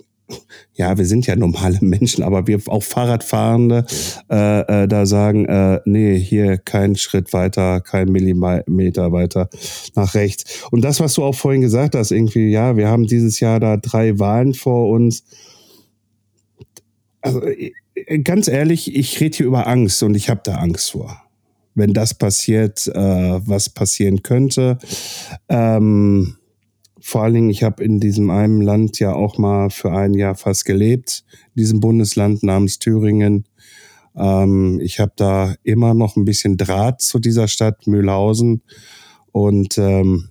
ja, 0.74 0.98
wir 0.98 1.06
sind 1.06 1.28
ja 1.28 1.36
normale 1.36 1.78
Menschen, 1.82 2.24
aber 2.24 2.48
wir 2.48 2.60
auch 2.68 2.84
Fahrradfahrende 2.84 3.86
äh, 4.30 4.84
äh, 4.84 4.88
da 4.88 5.06
sagen, 5.06 5.46
äh, 5.46 5.80
nee, 5.86 6.18
hier 6.18 6.58
kein 6.58 6.96
Schritt 6.96 7.34
weiter, 7.34 7.82
kein 7.82 8.12
Millimeter 8.12 9.12
weiter 9.12 9.50
nach 9.96 10.14
rechts. 10.14 10.64
Und 10.72 10.82
das, 10.82 11.00
was 11.00 11.14
du 11.14 11.24
auch 11.24 11.36
vorhin 11.36 11.62
gesagt 11.62 11.96
hast, 11.96 12.12
irgendwie, 12.12 12.50
ja, 12.50 12.78
wir 12.78 12.88
haben 12.88 13.08
dieses 13.08 13.40
Jahr 13.40 13.60
da 13.60 13.78
drei 13.78 14.20
Wahlen 14.20 14.54
vor 14.54 14.90
uns. 14.90 15.24
Also 17.22 17.42
äh, 17.44 17.72
ganz 18.20 18.48
ehrlich, 18.48 18.96
ich 18.96 19.20
rede 19.20 19.38
hier 19.38 19.46
über 19.46 19.68
Angst 19.68 20.02
und 20.04 20.16
ich 20.16 20.30
habe 20.30 20.42
da 20.44 20.56
Angst 20.56 20.92
vor. 20.92 21.22
Wenn 21.74 21.94
das 21.94 22.14
passiert, 22.14 22.88
äh, 22.88 22.94
was 22.94 23.70
passieren 23.70 24.24
könnte. 24.24 24.78
Ähm, 25.48 26.36
vor 27.02 27.24
allen 27.24 27.34
Dingen, 27.34 27.50
ich 27.50 27.64
habe 27.64 27.84
in 27.84 28.00
diesem 28.00 28.30
einen 28.30 28.62
Land 28.62 29.00
ja 29.00 29.14
auch 29.14 29.38
mal 29.38 29.70
für 29.70 29.92
ein 29.92 30.14
Jahr 30.14 30.36
fast 30.36 30.66
gelebt, 30.66 31.24
in 31.56 31.62
diesem 31.62 31.80
Bundesland 31.80 32.44
namens 32.44 32.80
Thüringen. 32.80 33.46
Ähm, 34.16 34.80
ich 34.82 35.00
habe 35.00 35.14
da 35.16 35.56
immer 35.64 35.94
noch 35.94 36.16
ein 36.16 36.26
bisschen 36.26 36.58
Draht 36.58 37.02
zu 37.02 37.20
dieser 37.20 37.48
Stadt 37.48 37.88
Mühlhausen 37.88 38.62
und 39.32 39.78
ähm, 39.78 40.30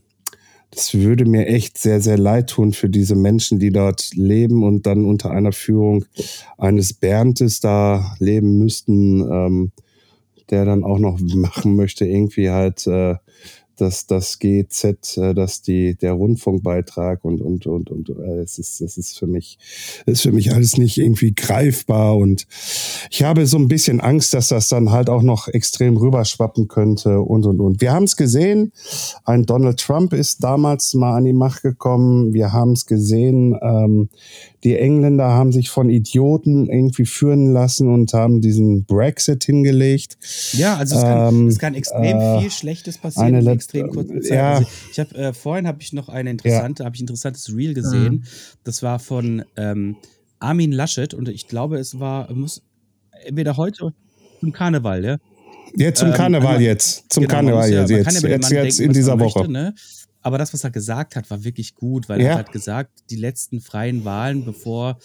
das 0.70 0.94
würde 0.94 1.24
mir 1.24 1.46
echt 1.46 1.78
sehr, 1.78 2.00
sehr 2.00 2.18
leid 2.18 2.50
tun 2.50 2.72
für 2.72 2.88
diese 2.88 3.16
Menschen, 3.16 3.58
die 3.58 3.72
dort 3.72 4.14
leben 4.14 4.62
und 4.62 4.86
dann 4.86 5.04
unter 5.04 5.32
einer 5.32 5.52
Führung 5.52 6.04
eines 6.58 6.92
Berntes 6.92 7.60
da 7.60 8.14
leben 8.20 8.58
müssten, 8.58 9.20
ähm, 9.20 9.72
der 10.50 10.64
dann 10.64 10.84
auch 10.84 10.98
noch 10.98 11.18
machen 11.20 11.74
möchte, 11.74 12.06
irgendwie 12.06 12.50
halt 12.50 12.86
äh, 12.86 13.16
dass 13.80 14.06
das 14.06 14.38
GZ, 14.38 15.16
äh, 15.18 15.34
dass 15.34 15.62
die 15.62 15.94
der 15.96 16.12
Rundfunkbeitrag 16.12 17.24
und 17.24 17.40
und 17.40 17.66
und 17.66 17.90
und 17.90 18.10
äh, 18.10 18.40
es 18.40 18.58
ist 18.58 18.80
es 18.80 18.98
ist 18.98 19.18
für 19.18 19.26
mich 19.26 19.58
ist 20.06 20.22
für 20.22 20.32
mich 20.32 20.52
alles 20.52 20.76
nicht 20.76 20.98
irgendwie 20.98 21.34
greifbar 21.34 22.16
und 22.16 22.46
ich 23.10 23.22
habe 23.22 23.46
so 23.46 23.58
ein 23.58 23.68
bisschen 23.68 24.00
Angst, 24.00 24.34
dass 24.34 24.48
das 24.48 24.68
dann 24.68 24.90
halt 24.90 25.08
auch 25.08 25.22
noch 25.22 25.48
extrem 25.48 25.96
rüberschwappen 25.96 26.68
könnte 26.68 27.20
und 27.20 27.46
und 27.46 27.60
und. 27.60 27.80
Wir 27.80 27.92
haben 27.92 28.04
es 28.04 28.16
gesehen, 28.16 28.72
ein 29.24 29.46
Donald 29.46 29.78
Trump 29.78 30.12
ist 30.12 30.42
damals 30.42 30.94
mal 30.94 31.16
an 31.16 31.24
die 31.24 31.32
Macht 31.32 31.62
gekommen. 31.62 32.32
Wir 32.32 32.52
haben 32.52 32.72
es 32.72 32.86
gesehen, 32.86 33.56
ähm, 33.62 34.08
die 34.62 34.76
Engländer 34.76 35.28
haben 35.28 35.52
sich 35.52 35.70
von 35.70 35.88
Idioten 35.88 36.68
irgendwie 36.68 37.06
führen 37.06 37.52
lassen 37.52 37.88
und 37.88 38.12
haben 38.12 38.40
diesen 38.40 38.84
Brexit 38.84 39.44
hingelegt. 39.44 40.18
Ja, 40.52 40.76
also 40.76 40.96
es 40.96 41.02
kann, 41.02 41.34
ähm, 41.34 41.48
es 41.48 41.58
kann 41.58 41.74
extrem 41.74 42.18
äh, 42.18 42.40
viel 42.40 42.50
Schlechtes 42.50 42.98
passieren 42.98 43.34
in 43.34 43.44
extrem 43.74 43.90
kurzer 43.90 44.20
Zeit. 44.20 44.36
Ja. 44.36 44.52
Also 44.54 44.68
ich 44.90 45.00
habe 45.00 45.14
äh, 45.14 45.32
vorhin 45.32 45.66
habe 45.66 45.78
ich 45.80 45.92
noch 45.92 46.08
eine 46.08 46.30
interessante, 46.30 46.82
ja. 46.82 46.86
habe 46.86 46.96
ich 46.96 47.00
ein 47.00 47.04
interessantes 47.04 47.54
Reel 47.54 47.74
gesehen. 47.74 48.14
Mhm. 48.14 48.22
Das 48.64 48.82
war 48.82 48.98
von 48.98 49.44
ähm, 49.56 49.96
Armin 50.38 50.72
Laschet 50.72 51.14
und 51.14 51.28
ich 51.28 51.46
glaube, 51.48 51.78
es 51.78 51.98
war 51.98 52.32
muss 52.32 52.62
entweder 53.24 53.56
heute 53.56 53.92
zum 54.40 54.52
Karneval, 54.52 55.04
ja. 55.04 55.16
Jetzt 55.76 56.00
zum 56.00 56.08
ähm, 56.08 56.14
Karneval 56.14 56.56
ähm, 56.56 56.62
jetzt, 56.62 57.12
zum 57.12 57.22
genau, 57.22 57.34
Karneval 57.34 57.70
ja, 57.70 57.80
jetzt, 57.80 57.90
jetzt, 57.90 58.22
jetzt, 58.22 58.50
jetzt 58.50 58.80
in 58.80 58.92
dieser 58.92 59.18
Woche. 59.20 59.40
Möchte, 59.40 59.52
ne? 59.52 59.74
Aber 60.22 60.38
das, 60.38 60.52
was 60.52 60.64
er 60.64 60.70
gesagt 60.70 61.16
hat, 61.16 61.30
war 61.30 61.44
wirklich 61.44 61.74
gut, 61.74 62.08
weil 62.08 62.20
ja. 62.20 62.28
er 62.28 62.38
hat 62.38 62.52
gesagt, 62.52 63.04
die 63.10 63.16
letzten 63.16 63.60
freien 63.60 64.04
Wahlen, 64.04 64.44
bevor 64.44 64.98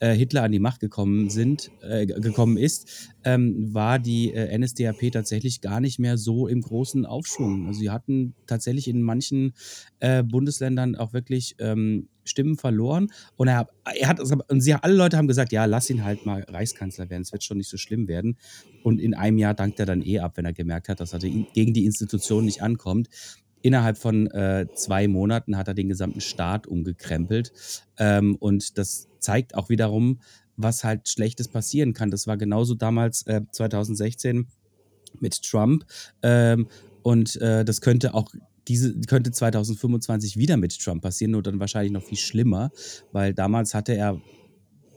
äh, 0.00 0.14
Hitler 0.14 0.42
an 0.42 0.52
die 0.52 0.58
Macht 0.58 0.80
gekommen 0.80 1.30
sind, 1.30 1.70
äh, 1.82 2.06
gekommen 2.06 2.56
ist, 2.56 3.10
ähm, 3.24 3.72
war 3.72 3.98
die 3.98 4.32
äh, 4.32 4.56
NSDAP 4.58 5.12
tatsächlich 5.12 5.60
gar 5.60 5.80
nicht 5.80 5.98
mehr 5.98 6.18
so 6.18 6.48
im 6.48 6.62
großen 6.62 7.06
Aufschwung. 7.06 7.66
Also 7.66 7.80
sie 7.80 7.90
hatten 7.90 8.34
tatsächlich 8.46 8.88
in 8.88 9.02
manchen 9.02 9.52
äh, 10.00 10.22
Bundesländern 10.22 10.96
auch 10.96 11.12
wirklich 11.12 11.54
ähm, 11.58 12.08
Stimmen 12.24 12.56
verloren. 12.56 13.08
Und 13.36 13.48
er, 13.48 13.68
er 13.84 14.08
hat, 14.08 14.20
und 14.20 14.60
sie, 14.60 14.74
alle 14.74 14.94
Leute 14.94 15.16
haben 15.16 15.28
gesagt, 15.28 15.52
ja, 15.52 15.64
lass 15.64 15.88
ihn 15.90 16.04
halt 16.04 16.26
mal 16.26 16.42
Reichskanzler 16.42 17.08
werden, 17.08 17.22
es 17.22 17.32
wird 17.32 17.44
schon 17.44 17.58
nicht 17.58 17.70
so 17.70 17.76
schlimm 17.76 18.08
werden. 18.08 18.36
Und 18.82 19.00
in 19.00 19.14
einem 19.14 19.38
Jahr 19.38 19.54
dankt 19.54 19.80
er 19.80 19.86
dann 19.86 20.02
eh 20.02 20.18
ab, 20.18 20.36
wenn 20.36 20.44
er 20.44 20.52
gemerkt 20.52 20.88
hat, 20.88 21.00
dass 21.00 21.12
er 21.12 21.20
gegen 21.20 21.72
die 21.72 21.84
Institution 21.84 22.44
nicht 22.44 22.62
ankommt. 22.62 23.08
Innerhalb 23.66 23.98
von 23.98 24.28
äh, 24.28 24.68
zwei 24.76 25.08
Monaten 25.08 25.56
hat 25.56 25.66
er 25.66 25.74
den 25.74 25.88
gesamten 25.88 26.20
Staat 26.20 26.68
umgekrempelt. 26.68 27.52
Ähm, 27.98 28.36
und 28.36 28.78
das 28.78 29.08
zeigt 29.18 29.56
auch 29.56 29.70
wiederum, 29.70 30.20
was 30.56 30.84
halt 30.84 31.08
Schlechtes 31.08 31.48
passieren 31.48 31.92
kann. 31.92 32.12
Das 32.12 32.28
war 32.28 32.36
genauso 32.36 32.76
damals 32.76 33.26
äh, 33.26 33.40
2016 33.50 34.46
mit 35.18 35.42
Trump. 35.42 35.84
Ähm, 36.22 36.68
und 37.02 37.40
äh, 37.42 37.64
das 37.64 37.80
könnte 37.80 38.14
auch 38.14 38.32
diese 38.68 39.00
könnte 39.00 39.32
2025 39.32 40.36
wieder 40.36 40.56
mit 40.56 40.78
Trump 40.78 41.02
passieren, 41.02 41.32
nur 41.32 41.42
dann 41.42 41.58
wahrscheinlich 41.58 41.92
noch 41.92 42.04
viel 42.04 42.18
schlimmer, 42.18 42.70
weil 43.10 43.34
damals 43.34 43.74
hatte 43.74 43.96
er 43.96 44.20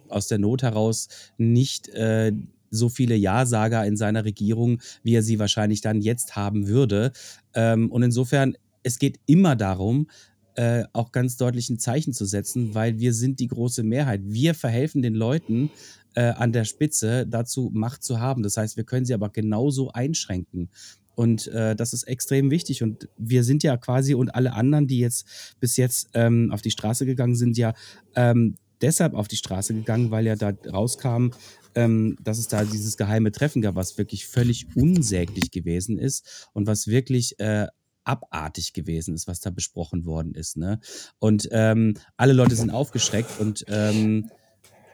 aus 0.10 0.28
der 0.28 0.38
Not 0.38 0.62
heraus 0.62 1.08
nicht 1.40 1.90
äh, 1.90 2.34
so 2.72 2.90
viele 2.90 3.16
Ja-Sager 3.16 3.86
in 3.86 3.98
seiner 3.98 4.26
Regierung, 4.26 4.82
wie 5.04 5.16
er 5.16 5.24
sie 5.24 5.40
wahrscheinlich 5.40 5.82
dann 5.82 6.02
jetzt 6.02 6.36
haben 6.36 6.68
würde. 6.68 7.12
Ähm, 7.54 7.92
und 7.92 8.04
insofern, 8.04 8.56
es 8.84 9.00
geht 9.00 9.20
immer 9.26 9.56
darum, 9.56 10.08
äh, 10.56 10.84
auch 10.94 11.12
ganz 11.12 11.38
deutlich 11.38 11.70
ein 11.70 11.80
Zeichen 11.80 12.14
zu 12.14 12.26
setzen, 12.26 12.76
weil 12.76 13.00
wir 13.00 13.14
sind 13.14 13.40
die 13.40 13.48
große 13.48 13.84
Mehrheit. 13.84 14.22
Wir 14.26 14.54
verhelfen 14.54 15.02
den 15.02 15.16
Leuten 15.16 15.70
äh, 16.16 16.24
an 16.32 16.52
der 16.52 16.66
Spitze 16.66 17.26
dazu, 17.28 17.70
Macht 17.74 18.04
zu 18.04 18.20
haben. 18.20 18.44
Das 18.44 18.58
heißt, 18.58 18.76
wir 18.76 18.84
können 18.84 19.06
sie 19.06 19.14
aber 19.14 19.30
genauso 19.30 19.92
einschränken. 19.92 20.70
Und 21.16 21.48
äh, 21.48 21.76
das 21.76 21.94
ist 21.94 22.04
extrem 22.04 22.50
wichtig. 22.50 22.82
Und 22.82 23.10
wir 23.18 23.44
sind 23.44 23.64
ja 23.64 23.78
quasi 23.78 24.14
und 24.16 24.36
alle 24.36 24.54
anderen, 24.54 24.88
die 24.88 25.00
jetzt 25.00 25.56
bis 25.60 25.78
jetzt 25.78 26.10
ähm, 26.14 26.50
auf 26.52 26.62
die 26.62 26.72
Straße 26.72 27.06
gegangen 27.06 27.36
sind, 27.36 27.58
ja 27.58 27.74
ähm, 28.16 28.56
deshalb 28.82 29.14
auf 29.14 29.28
die 29.28 29.38
Straße 29.38 29.74
gegangen, 29.74 30.12
weil 30.12 30.26
ja 30.26 30.36
da 30.36 30.54
rauskam, 30.72 31.30
ähm, 31.76 32.18
dass 32.22 32.38
es 32.38 32.48
da 32.48 32.64
dieses 32.64 32.98
geheime 32.98 33.32
Treffen 33.32 33.62
gab, 33.62 33.76
was 33.76 33.98
wirklich 33.98 34.28
völlig 34.28 34.68
unsäglich 34.76 35.52
gewesen 35.52 35.98
ist 35.98 36.50
und 36.54 36.68
was 36.68 36.88
wirklich 36.88 37.40
äh, 37.40 37.68
abartig 38.04 38.74
gewesen 38.74 39.14
ist, 39.14 39.28
was 39.28 39.40
da 39.40 39.52
besprochen 39.52 40.06
worden 40.06 40.34
ist. 40.34 40.58
Ne? 40.58 40.80
Und 41.20 41.48
ähm, 41.52 41.96
alle 42.18 42.34
Leute 42.34 42.56
sind 42.56 42.72
aufgeschreckt 42.72 43.40
und 43.40 43.66
ähm, 43.68 44.30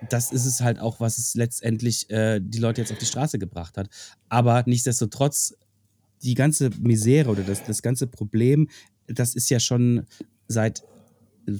das 0.10 0.32
ist 0.32 0.46
es 0.46 0.62
halt 0.62 0.80
auch, 0.80 1.00
was 1.00 1.18
es 1.18 1.36
letztendlich 1.36 2.10
äh, 2.10 2.40
die 2.44 2.60
Leute 2.60 2.82
jetzt 2.82 2.92
auf 2.92 2.98
die 2.98 3.06
Straße 3.06 3.40
gebracht 3.40 3.78
hat. 3.78 3.90
Aber 4.30 4.64
nichtsdestotrotz, 4.66 5.56
die 6.22 6.34
ganze 6.34 6.70
Misere 6.80 7.30
oder 7.30 7.44
das, 7.44 7.64
das 7.64 7.82
ganze 7.82 8.08
Problem, 8.08 8.70
das 9.08 9.36
ist 9.36 9.50
ja 9.50 9.60
schon 9.60 10.06
seit 10.48 10.84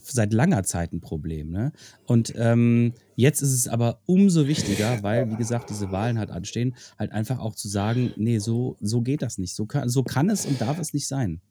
seit 0.04 0.34
langer 0.34 0.64
Zeit 0.64 0.94
ein 0.94 1.02
Problem. 1.02 1.50
Ne? 1.50 1.72
Und 2.06 2.34
ähm, 2.38 2.94
jetzt 3.16 3.42
ist 3.42 3.54
es 3.54 3.68
aber 3.68 4.00
umso 4.06 4.48
wichtiger, 4.48 5.00
weil, 5.04 5.32
wie 5.32 5.36
gesagt, 5.36 5.70
diese 5.70 5.92
Wahlen 5.92 6.20
halt 6.20 6.32
anstehen, 6.32 6.76
halt 6.98 7.12
einfach 7.12 7.40
auch 7.40 7.56
zu 7.56 7.68
sagen, 7.68 8.12
nee, 8.18 8.40
so, 8.40 8.78
so 8.82 9.02
geht 9.02 9.22
das 9.22 9.38
nicht. 9.38 9.56
So 9.56 9.66
kann, 9.66 9.90
so 9.90 10.04
kann 10.04 10.30
es 10.30 10.46
und 10.46 10.60
darf 10.60 10.80
es 10.80 10.94
nicht 10.94 11.08
sein. 11.08 11.42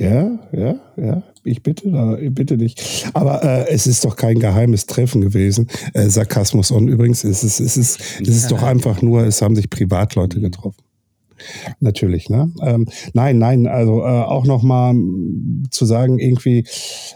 Ja, 0.00 0.38
ja, 0.52 0.76
ja. 0.96 1.22
Ich 1.42 1.62
bitte, 1.62 1.90
da, 1.90 2.16
ich 2.18 2.32
bitte 2.32 2.56
dich. 2.56 3.04
Aber 3.14 3.42
äh, 3.42 3.68
es 3.70 3.88
ist 3.88 4.04
doch 4.04 4.14
kein 4.14 4.38
geheimes 4.38 4.86
Treffen 4.86 5.20
gewesen. 5.20 5.66
Äh, 5.92 6.08
Sarkasmus 6.08 6.70
und 6.70 6.88
übrigens 6.88 7.24
ist 7.24 7.42
es, 7.42 7.58
ist 7.58 7.76
es, 7.76 7.96
ist 8.20 8.28
es 8.28 8.46
doch 8.46 8.62
einfach 8.62 9.02
nur, 9.02 9.26
es 9.26 9.42
haben 9.42 9.56
sich 9.56 9.68
Privatleute 9.68 10.40
getroffen. 10.40 10.87
Natürlich, 11.80 12.30
ne? 12.30 12.50
Ähm, 12.62 12.86
nein, 13.12 13.38
nein, 13.38 13.66
also 13.66 14.00
äh, 14.00 14.04
auch 14.04 14.46
nochmal 14.46 14.94
zu 15.70 15.84
sagen, 15.84 16.18
irgendwie 16.18 16.64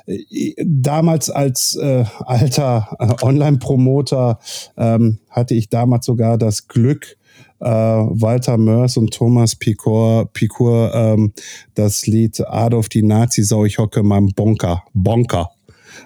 äh, 0.07 0.55
damals 0.65 1.31
als 1.31 1.77
äh, 1.77 2.05
alter 2.21 2.97
äh, 2.99 3.25
Online-Promoter 3.25 4.39
ähm, 4.77 5.19
hatte 5.31 5.55
ich 5.55 5.69
damals 5.69 6.07
sogar 6.07 6.39
das 6.39 6.69
Glück, 6.69 7.17
äh, 7.61 7.67
Walter 7.67 8.59
Mörs 8.59 8.97
und 8.97 9.13
Thomas 9.15 9.57
Picor, 9.57 10.27
Picor 10.33 10.95
ähm, 10.95 11.33
das 11.75 12.07
Lied 12.07 12.41
Adolf 12.47 12.89
die 12.89 13.03
Nazi-Sau, 13.03 13.65
ich 13.65 13.79
hocke 13.79 14.01
in 14.01 14.07
meinem 14.07 14.33
Bonker, 14.35 14.83
Bonker 14.93 15.51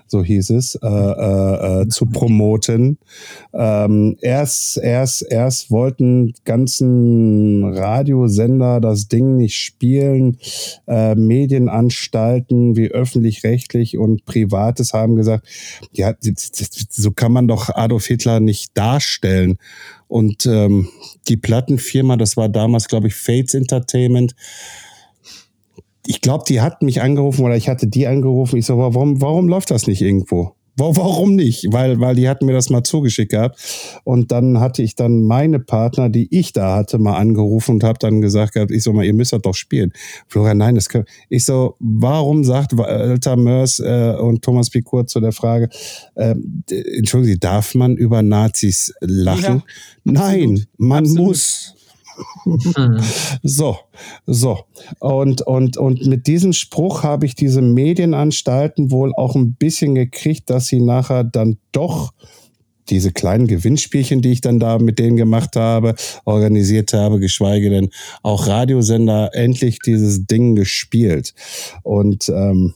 so 0.06 0.22
hieß 0.22 0.50
es, 0.50 0.76
äh, 0.76 0.86
äh, 0.86 1.82
äh, 1.82 1.88
zu 1.88 2.06
promoten. 2.06 2.98
Ähm, 3.52 4.16
erst, 4.20 4.78
erst, 4.78 5.26
erst 5.30 5.70
wollten 5.70 6.34
ganzen 6.44 7.64
Radiosender 7.64 8.80
das 8.80 9.08
Ding 9.08 9.36
nicht 9.36 9.56
spielen. 9.56 10.38
Äh, 10.86 11.14
Medienanstalten 11.14 12.76
wie 12.76 12.88
öffentlich-rechtlich 12.88 13.98
und 13.98 14.24
Privates 14.24 14.92
haben 14.92 15.16
gesagt, 15.16 15.46
ja, 15.92 16.14
so 16.20 17.10
kann 17.10 17.32
man 17.32 17.48
doch 17.48 17.70
Adolf 17.74 18.06
Hitler 18.06 18.40
nicht 18.40 18.76
darstellen. 18.76 19.58
Und 20.08 20.46
ähm, 20.46 20.88
die 21.28 21.36
Plattenfirma, 21.36 22.16
das 22.16 22.36
war 22.36 22.48
damals, 22.48 22.88
glaube 22.88 23.08
ich, 23.08 23.14
Fates 23.14 23.54
Entertainment, 23.54 24.34
ich 26.06 26.20
glaube, 26.20 26.44
die 26.48 26.60
hat 26.60 26.82
mich 26.82 27.02
angerufen 27.02 27.44
oder 27.44 27.56
ich 27.56 27.68
hatte 27.68 27.86
die 27.86 28.06
angerufen. 28.06 28.56
Ich 28.56 28.66
so, 28.66 28.78
warum, 28.78 29.20
warum 29.20 29.48
läuft 29.48 29.70
das 29.70 29.86
nicht 29.86 30.02
irgendwo? 30.02 30.52
Warum 30.78 31.36
nicht? 31.36 31.68
Weil, 31.70 32.00
weil 32.00 32.16
die 32.16 32.28
hatten 32.28 32.44
mir 32.44 32.52
das 32.52 32.68
mal 32.68 32.82
zugeschickt 32.82 33.30
gehabt. 33.30 33.58
Und 34.04 34.30
dann 34.30 34.60
hatte 34.60 34.82
ich 34.82 34.94
dann 34.94 35.22
meine 35.24 35.58
Partner, 35.58 36.10
die 36.10 36.28
ich 36.30 36.52
da 36.52 36.76
hatte, 36.76 36.98
mal 36.98 37.16
angerufen 37.16 37.76
und 37.76 37.84
habe 37.84 37.98
dann 37.98 38.20
gesagt 38.20 38.52
gehabt, 38.52 38.70
ich 38.70 38.82
so 38.82 38.92
mal, 38.92 39.06
ihr 39.06 39.14
müsst 39.14 39.32
das 39.32 39.40
doch 39.40 39.54
spielen. 39.54 39.92
Florian, 40.28 40.58
nein, 40.58 40.74
das 40.74 40.90
kann. 40.90 41.06
Ich 41.30 41.46
so, 41.46 41.76
warum 41.78 42.44
sagt 42.44 42.76
Walter 42.76 43.36
Mörs 43.36 43.78
äh, 43.80 44.16
und 44.20 44.42
Thomas 44.42 44.68
Picourt 44.68 45.08
zu 45.08 45.20
der 45.20 45.32
Frage, 45.32 45.70
äh, 46.14 46.34
entschuldigen 46.68 47.32
Sie, 47.32 47.40
darf 47.40 47.74
man 47.74 47.96
über 47.96 48.22
Nazis 48.22 48.92
lachen? 49.00 49.62
Ja, 50.04 50.12
nein, 50.12 50.66
man 50.76 51.04
absolut. 51.04 51.28
muss. 51.28 51.72
Mhm. 52.44 53.00
so, 53.42 53.78
so. 54.26 54.60
Und, 55.00 55.42
und, 55.42 55.76
und 55.76 56.06
mit 56.06 56.26
diesem 56.26 56.52
Spruch 56.52 57.02
habe 57.02 57.26
ich 57.26 57.34
diese 57.34 57.62
Medienanstalten 57.62 58.90
wohl 58.90 59.12
auch 59.14 59.34
ein 59.34 59.54
bisschen 59.54 59.94
gekriegt, 59.94 60.50
dass 60.50 60.66
sie 60.66 60.80
nachher 60.80 61.24
dann 61.24 61.58
doch 61.72 62.12
diese 62.88 63.12
kleinen 63.12 63.46
Gewinnspielchen, 63.46 64.22
die 64.22 64.32
ich 64.32 64.40
dann 64.40 64.60
da 64.60 64.78
mit 64.78 64.98
denen 64.98 65.16
gemacht 65.16 65.56
habe, 65.56 65.94
organisiert 66.24 66.92
habe, 66.92 67.18
geschweige 67.18 67.70
denn 67.70 67.90
auch 68.22 68.46
Radiosender 68.46 69.30
endlich 69.32 69.80
dieses 69.80 70.26
Ding 70.26 70.54
gespielt. 70.54 71.34
Und 71.82 72.28
ähm, 72.28 72.74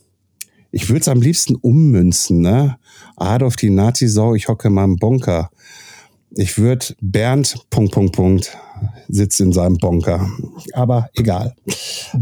ich 0.72 0.88
würde 0.88 1.00
es 1.00 1.08
am 1.08 1.20
liebsten 1.20 1.56
ummünzen, 1.56 2.40
ne? 2.40 2.76
Adolf 3.16 3.56
die 3.56 3.70
Nazi-Sau, 3.70 4.34
ich 4.34 4.48
hocke 4.48 4.70
mal 4.70 4.84
im 4.84 4.96
Bunker. 4.96 5.50
Ich 6.32 6.58
würde 6.58 6.86
Bernd, 7.00 7.56
Punkt, 7.70 7.92
Punkt, 7.92 8.14
Punkt, 8.14 8.56
sitzt 9.08 9.40
in 9.40 9.52
seinem 9.52 9.78
Bunker. 9.78 10.28
Aber 10.72 11.10
egal. 11.14 11.54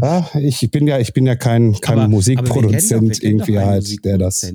Ja, 0.01 0.29
ich 0.39 0.69
bin 0.71 0.87
ja, 0.87 0.99
ich 0.99 1.13
bin 1.13 1.25
ja 1.25 1.35
kein, 1.35 1.73
kein 1.79 1.99
aber, 1.99 2.07
Musikproduzent 2.07 3.17
aber 3.17 3.23
irgendwie 3.23 3.59
halt, 3.59 4.03
der 4.03 4.17
das. 4.17 4.51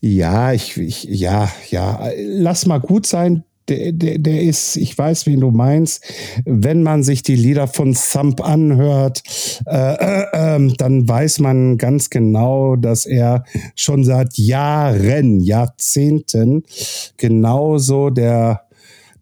Ja, 0.00 0.52
ich, 0.52 0.76
ich, 0.76 1.04
ja, 1.04 1.50
ja, 1.70 2.10
lass 2.16 2.66
mal 2.66 2.78
gut 2.78 3.06
sein 3.06 3.44
der, 3.68 3.92
der, 3.92 4.18
der 4.18 4.42
ist, 4.42 4.76
ich 4.76 4.96
weiß, 4.96 5.26
wen 5.26 5.40
du 5.40 5.50
meinst. 5.50 6.04
Wenn 6.44 6.82
man 6.82 7.02
sich 7.02 7.22
die 7.22 7.36
Lieder 7.36 7.66
von 7.66 7.94
Thump 7.94 8.42
anhört, 8.42 9.22
äh, 9.66 9.94
äh, 9.94 10.56
äh, 10.56 10.74
dann 10.76 11.08
weiß 11.08 11.40
man 11.40 11.78
ganz 11.78 12.10
genau, 12.10 12.76
dass 12.76 13.06
er 13.06 13.44
schon 13.74 14.04
seit 14.04 14.36
Jahren, 14.36 15.40
Jahrzehnten 15.40 16.64
genauso 17.16 18.10
der 18.10 18.64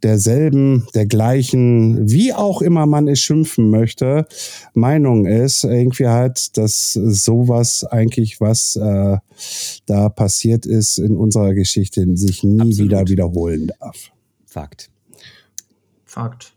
derselben, 0.02 0.86
der 0.94 1.06
gleichen, 1.06 2.10
wie 2.10 2.32
auch 2.32 2.60
immer 2.60 2.86
man 2.86 3.08
es 3.08 3.20
schimpfen 3.20 3.70
möchte, 3.70 4.26
Meinung 4.74 5.26
ist, 5.26 5.64
irgendwie 5.64 6.08
halt, 6.08 6.56
dass 6.56 6.92
sowas 6.92 7.84
eigentlich, 7.84 8.40
was 8.40 8.76
äh, 8.76 9.18
da 9.86 10.08
passiert 10.08 10.66
ist 10.66 10.98
in 10.98 11.16
unserer 11.16 11.54
Geschichte, 11.54 12.04
sich 12.16 12.42
nie 12.42 12.60
Absolut. 12.60 12.78
wieder 12.78 13.08
wiederholen 13.08 13.70
darf. 13.78 14.10
Fakt. 14.52 14.90
Fakt. 16.04 16.52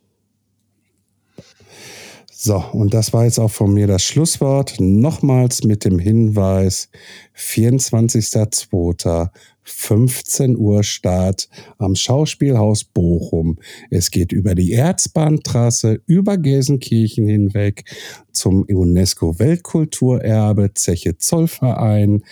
So, 2.29 2.57
und 2.73 2.93
das 2.93 3.13
war 3.13 3.23
jetzt 3.23 3.39
auch 3.39 3.51
von 3.51 3.73
mir 3.73 3.87
das 3.87 4.03
Schlusswort. 4.03 4.75
Nochmals 4.79 5.63
mit 5.63 5.85
dem 5.85 5.97
Hinweis, 5.97 6.89
24.02. 7.37 9.29
15 9.67 10.57
Uhr 10.57 10.83
Start 10.83 11.49
am 11.79 11.95
Schauspielhaus 11.95 12.83
Bochum. 12.83 13.57
Es 13.89 14.11
geht 14.11 14.31
über 14.31 14.53
die 14.53 14.73
Erzbahntrasse, 14.73 16.01
über 16.05 16.37
Gelsenkirchen 16.37 17.27
hinweg 17.27 17.83
zum 18.31 18.61
UNESCO 18.69 19.39
Weltkulturerbe, 19.39 20.75
Zeche 20.75 21.17
Zollverein, 21.17 22.23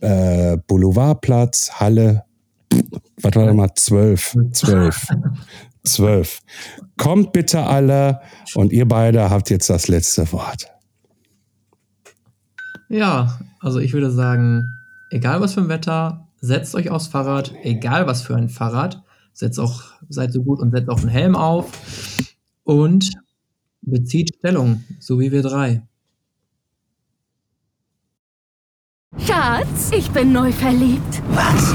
äh, 0.00 0.56
Boulevardplatz, 0.66 1.70
Halle 1.74 2.24
was 3.22 3.34
war 3.34 3.54
mal, 3.54 3.74
zwölf, 3.74 4.36
zwölf, 4.52 5.06
zwölf. 5.84 6.40
Kommt 6.96 7.32
bitte 7.32 7.62
alle 7.62 8.20
und 8.54 8.72
ihr 8.72 8.86
beide 8.86 9.30
habt 9.30 9.50
jetzt 9.50 9.70
das 9.70 9.88
letzte 9.88 10.30
Wort. 10.32 10.68
Ja, 12.88 13.40
also 13.60 13.80
ich 13.80 13.92
würde 13.92 14.10
sagen, 14.10 14.72
egal 15.10 15.40
was 15.40 15.54
für 15.54 15.60
ein 15.60 15.68
Wetter, 15.68 16.28
setzt 16.40 16.74
euch 16.74 16.90
aufs 16.90 17.08
Fahrrad, 17.08 17.52
egal 17.62 18.06
was 18.06 18.22
für 18.22 18.36
ein 18.36 18.48
Fahrrad, 18.48 19.02
setzt 19.32 19.58
auch, 19.58 19.82
seid 20.08 20.32
so 20.32 20.42
gut 20.42 20.60
und 20.60 20.70
setzt 20.70 20.88
auch 20.88 21.00
einen 21.00 21.08
Helm 21.08 21.34
auf 21.36 21.70
und 22.64 23.10
bezieht 23.82 24.34
Stellung, 24.38 24.84
so 25.00 25.18
wie 25.18 25.32
wir 25.32 25.42
drei. 25.42 25.82
Schatz, 29.18 29.90
ich 29.92 30.10
bin 30.10 30.32
neu 30.32 30.52
verliebt. 30.52 31.22
Was? 31.30 31.74